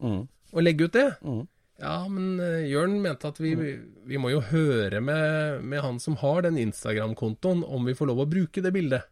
[0.02, 0.28] Mm.
[0.54, 1.18] og legge ut det.
[1.22, 1.48] Mm.
[1.80, 6.16] Ja, men eh, Jørn mente at vi, vi må jo høre med, med han som
[6.18, 9.04] har den Instagram-kontoen, om vi får lov å bruke det bildet.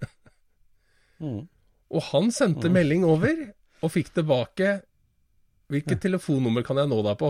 [1.20, 1.48] Mm.
[1.90, 3.52] Og han sendte melding over,
[3.82, 4.80] og fikk tilbake
[5.70, 7.28] Hvilket telefonnummer kan jeg nå deg på?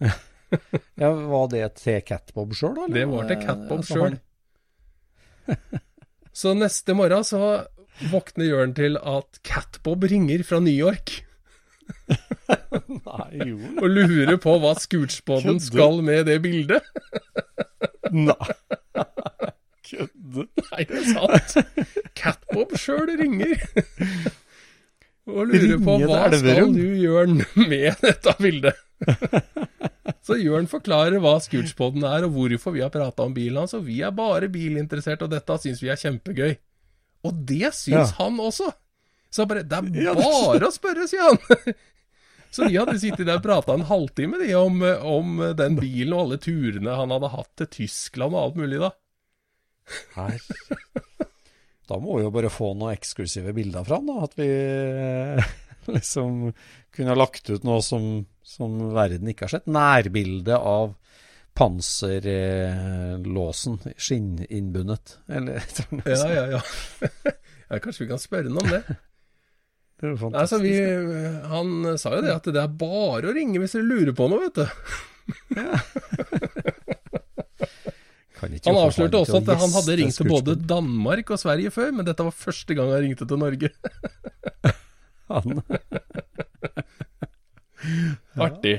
[1.02, 4.18] Ja, Var det til Catbob sjøl, eller Det var til det- Catbob altså, sjøl.
[6.34, 7.40] Så neste morgen så
[8.10, 11.20] våkner Jørn til at Catbob ringer fra New York
[12.88, 13.58] Nei, jo.
[13.76, 16.80] og lurer på hva Scootsboden skal med det bildet.
[18.10, 18.34] Nei.
[19.90, 20.46] Kødde.
[20.72, 21.54] Nei, det er sant.
[22.16, 23.60] Catbob sjøl ringer.
[25.28, 28.80] Og lurer på hva skal du Jørn med dette bildet.
[30.26, 33.72] Så Jørn forklarer hva Scootspoden er, og hvorfor vi har prata om bilen hans.
[33.78, 36.54] Og vi er bare bilinteressert, og dette syns vi er kjempegøy.
[37.24, 38.18] Og det syns Ja.
[38.20, 38.68] han også.
[39.34, 41.74] Så bare Det er bare å spørre, sier han.
[42.54, 44.76] Så de hadde sittet der og prata en halvtime de, om,
[45.10, 48.92] om den bilen og alle turene han hadde hatt til Tyskland og alt mulig, da.
[50.14, 50.36] Her.
[51.90, 54.28] Da må vi jo bare få noen eksklusive bilder fra han, da.
[54.28, 55.50] At vi eh,
[55.96, 56.46] liksom
[56.96, 58.02] kunne ha lagt ut noe som,
[58.46, 59.66] som verden ikke har sett.
[59.70, 60.94] Nærbilde av
[61.54, 65.18] panserlåsen, skinninnbundet.
[65.30, 66.60] Eller et eller annet Ja, ja, ja.
[67.70, 67.78] ja.
[67.78, 68.82] Kanskje vi kan spørre ham om det.
[69.94, 71.46] Det er jo Altså, vi, fantastisk.
[71.52, 71.68] han
[72.02, 74.56] sa jo det at det er bare å ringe hvis dere lurer på noe, vet
[74.58, 74.66] du.
[78.44, 82.20] Han avslørte også at han hadde ringt til både Danmark og Sverige før, men dette
[82.26, 83.70] var første gang han ringte til Norge.
[85.32, 85.62] Han-
[88.48, 88.76] Artig.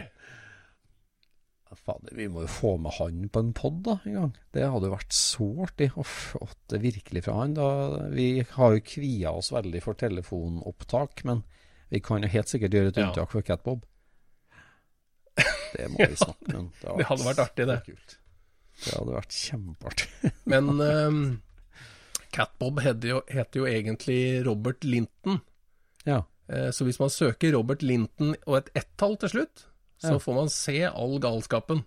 [1.75, 4.29] Fader, vi må jo få med han på en pod da, en gang.
[4.55, 6.39] Det hadde jo vært så artig å få
[6.71, 7.55] det virkelig fra han.
[7.57, 7.65] Da,
[8.15, 11.41] vi har jo kvia oss veldig for telefonopptak, men
[11.91, 13.09] vi kan jo helt sikkert gjøre et Ja.
[13.09, 13.83] unntak for Catbob.
[15.75, 16.69] Det må vi snakke om.
[16.79, 17.77] Det hadde vært artig, det.
[17.89, 18.15] kult.
[18.85, 20.31] Det hadde vært kjempeartig.
[20.55, 21.19] Men um,
[22.31, 25.41] Catbob heter jo, heter jo egentlig Robert Linton.
[26.07, 26.21] Ja.
[26.49, 29.65] Eh, Så hvis man søker Robert Linton og et ett-tall til slutt,
[30.01, 31.83] så får man se all galskapen.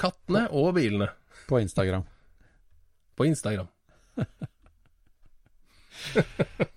[0.00, 1.10] Kattene og bilene
[1.48, 2.04] På Instagram.
[3.16, 3.68] på Instagram.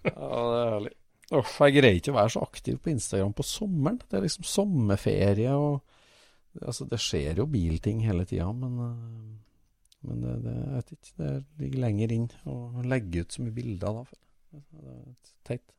[0.05, 0.93] Ja, det er herlig.
[1.35, 3.97] Uff, jeg greier ikke å være så aktiv på Instagram på sommeren.
[4.05, 5.81] Det er liksom sommerferie og
[6.63, 11.09] Altså, det skjer jo bilting hele tida, men, øh, men det, det, jeg vet ikke,
[11.19, 14.03] det ligger lenger inn å legge ut så mye bilder da.
[14.07, 14.61] føler.
[14.71, 15.73] Det er teit.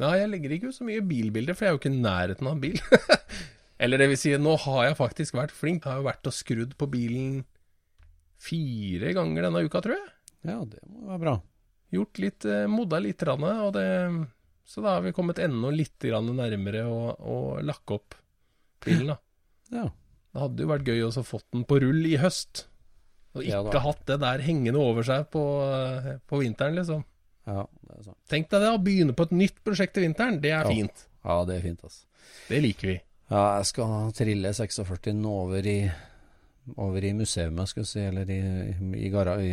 [0.00, 2.48] Nei, jeg legger ikke ut så mye bilbilder, for jeg er jo ikke i nærheten
[2.48, 2.78] av bil.
[3.82, 5.84] Eller det vil si, nå har jeg faktisk vært flink.
[5.84, 7.42] Jeg har jo vært og skrudd på bilen
[8.42, 10.12] fire ganger denne uka, tror jeg.
[10.48, 11.34] Ja, det må være bra.
[11.92, 13.86] Gjort litt, eh, modda litt, og det,
[14.64, 18.18] så da har vi kommet enda litt nærmere å, å lakke opp
[18.86, 19.14] bilen.
[19.14, 19.20] da.
[19.72, 19.86] Ja.
[20.32, 22.66] Det hadde jo vært gøy å få den på rull i høst.
[23.36, 27.04] Og ikke ja, hatt det der hengende over seg på, eh, på vinteren, liksom.
[27.48, 27.64] Ja.
[28.30, 30.38] Tenk deg det, å begynne på et nytt prosjekt til vinteren.
[30.42, 31.06] Det er fint.
[31.22, 32.06] Ja, det er fint, altså.
[32.48, 32.96] Det liker vi.
[33.32, 35.78] Ja, jeg skal trille 46 over i,
[36.76, 38.40] over i museet, skal vi si, eller i,
[38.72, 39.52] i, i, i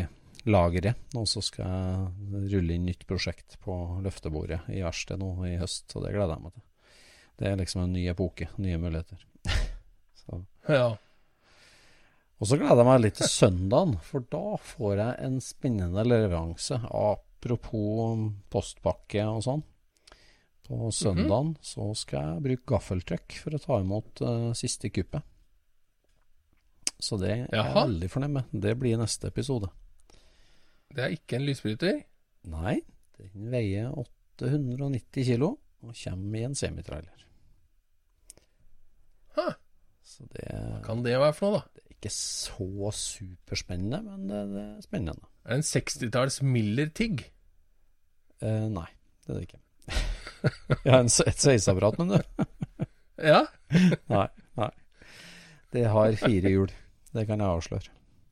[0.49, 1.09] lageret.
[1.17, 5.87] Og så skal jeg rulle inn nytt prosjekt på løftebordet i verkstedet nå i høst,
[5.95, 6.65] og det gleder jeg meg til.
[7.39, 9.21] Det er liksom en ny epoke, nye muligheter.
[10.21, 10.41] så.
[10.67, 10.89] Ja.
[12.39, 16.81] Og så gleder jeg meg litt til søndagen, for da får jeg en spennende leveranse.
[17.39, 18.19] Apropos
[18.51, 19.61] postpakke og sånn.
[20.67, 25.23] På søndagen så skal jeg bruke gaffeltruck for å ta imot uh, siste kuppet.
[26.99, 28.51] Så det er jeg veldig fornøyd med.
[28.51, 29.71] Det blir neste episode.
[30.91, 32.03] Det er ikke en lysbryter.
[32.51, 32.75] Nei,
[33.15, 37.25] den veier 890 kilo og kommer i en semitrailer.
[39.39, 39.47] Hæ.
[40.03, 41.88] Så det Hva kan det være for noe, da?
[41.99, 45.27] Ikke så superspennende, men det, det er spennende.
[45.45, 47.25] Er det en 60-talls Miller-tigg?
[48.41, 48.87] Eh, nei,
[49.27, 49.61] det er det ikke.
[50.85, 52.45] Jeg har en, et sveiseapparat, men du.
[53.19, 53.41] Ja,
[54.07, 54.27] Nei.
[54.55, 54.69] nei.
[55.75, 56.69] Det har fire hjul.
[57.11, 57.89] Det kan jeg avsløre.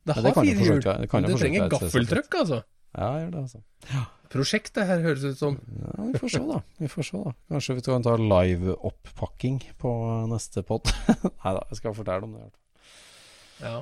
[0.08, 0.78] det har det fire hjul.
[0.80, 2.60] Det Det trenger gaffeltrykk gaffeltrøkk, altså.
[2.96, 3.60] Ja, gjør det, altså.
[3.92, 4.04] Ja.
[4.32, 5.58] Prosjektet her høres ut som.
[5.76, 6.58] Ja, vi får se, da.
[6.80, 9.92] Vi får se da Kanskje vi kan ta live-oppakking på
[10.32, 10.88] neste pod.
[11.44, 12.48] Nei da, jeg skal fortelle om det.
[13.62, 13.78] Ja.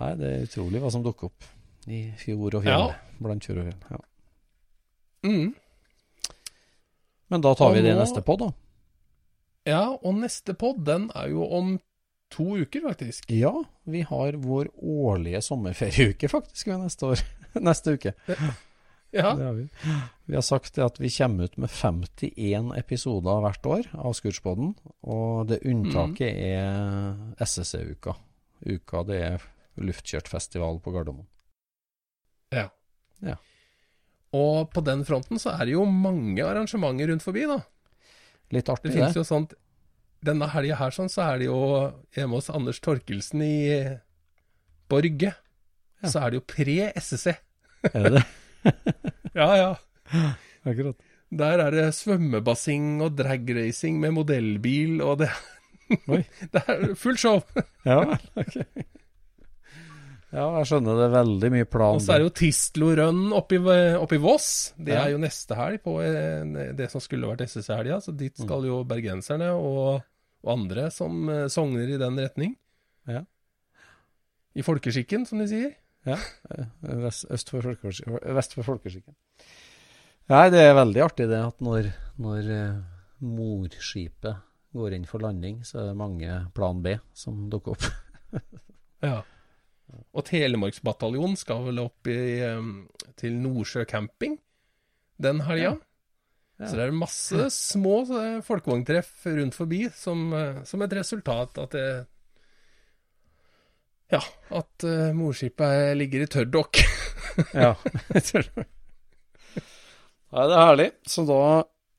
[0.00, 1.48] Nei, det er utrolig hva som dukker opp
[1.90, 2.86] i fjord og fjell.
[2.92, 3.18] Ja.
[3.22, 3.80] Blant fjord og fjell.
[3.90, 4.00] Ja.
[5.26, 5.50] Mm.
[7.30, 8.50] Men da tar Og vi det i neste pod, da.
[9.70, 11.76] ja, og neste pod, den er jo om
[12.30, 13.28] to uker, faktisk.
[13.34, 13.52] Ja,
[13.90, 17.22] vi har vår årlige sommerferieuke faktisk neste år.
[17.68, 18.14] neste uke.
[19.10, 19.32] Ja.
[19.34, 19.64] Det har vi.
[20.30, 25.48] Vi har sagt at vi kommer ut med 51 episoder hvert år av Scootspoden, og
[25.50, 28.14] det unntaket er SSC-uka.
[28.66, 29.44] Uka det er
[29.80, 31.26] luftkjørtfestival på Gardermoen.
[32.52, 32.66] Ja.
[33.24, 33.36] ja.
[34.36, 37.60] Og på den fronten så er det jo mange arrangementer rundt forbi, da.
[38.50, 39.20] Litt Det artig, finnes det.
[39.22, 39.52] jo sånt
[40.26, 41.58] Denne helga her sånn, så er det jo
[42.12, 43.54] hjemme hos Anders Torkelsen i
[44.90, 45.30] Borge.
[46.02, 46.10] Ja.
[46.10, 47.32] Så er det jo pre-SSC.
[47.94, 48.26] Er det det?
[49.30, 49.70] Ja, ja.
[50.66, 50.98] Akkurat.
[51.30, 55.30] Der er det svømmebasseng og dragracing med modellbil, og det.
[56.54, 57.42] Det er fullt show.
[57.88, 58.56] Ja, vel, ok.
[60.30, 61.96] Ja, jeg skjønner det er veldig mye plan.
[61.98, 63.58] Og så er det jo Tistlo Run oppi,
[64.22, 64.50] Voss.
[64.78, 65.00] Det Ja.
[65.08, 67.98] er jo neste helg på eh, det som skulle vært SSC-helga.
[68.04, 70.04] Så dit skal jo bergenserne og,
[70.44, 72.54] og andre som eh, sogner i den retning.
[73.10, 73.24] Ja.
[74.54, 75.72] I folkeskikken, som de sier.
[76.06, 76.14] Ja,
[76.54, 76.70] eh,
[77.02, 78.20] vest, øst for folkeskikken.
[78.38, 79.16] Vest for folkeskikken.
[80.30, 81.90] Nei, det er veldig artig det at når,
[82.22, 82.54] når
[83.18, 84.38] morskipet
[84.76, 87.90] går inn for landing, så er det mange plan B som dukker opp.
[89.00, 89.22] Ja.
[90.12, 92.36] Og Telemarksbataljonen skal vel opp i,
[93.16, 94.34] til Nordsjø camping
[95.24, 95.72] den helga.
[96.60, 96.68] Ja.
[96.68, 101.76] Så det er masse små eh, folkevogntreff rundt forbi som, eh, som et resultat at
[101.76, 101.86] det
[104.10, 104.20] Ja,
[104.58, 106.80] at uh, morskipet ligger i tørrdokk.
[107.54, 107.76] ja.
[110.30, 110.88] Nei, det er herlig.
[111.06, 111.38] Så da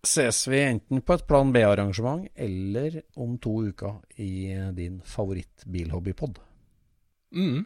[0.08, 6.40] ses vi enten på et Plan B-arrangement eller om to uker i din favoritt-bilhobbypod.
[7.36, 7.66] Mm.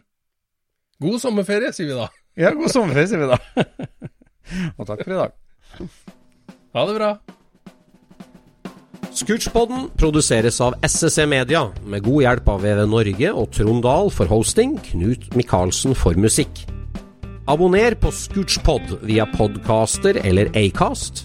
[1.00, 2.10] God sommerferie, sier vi da.
[2.36, 3.38] Ja, god sommerferie, sier vi da.
[4.78, 5.40] Og takk for i dag.
[6.76, 7.10] Ha det bra.
[9.16, 14.28] Scootchpoden produseres av SSE Media, med god hjelp av VV Norge og Trond Dahl for
[14.28, 16.66] hosting, Knut Micaelsen for musikk.
[17.48, 21.24] Abonner på Scootchpod via podcaster eller Acast,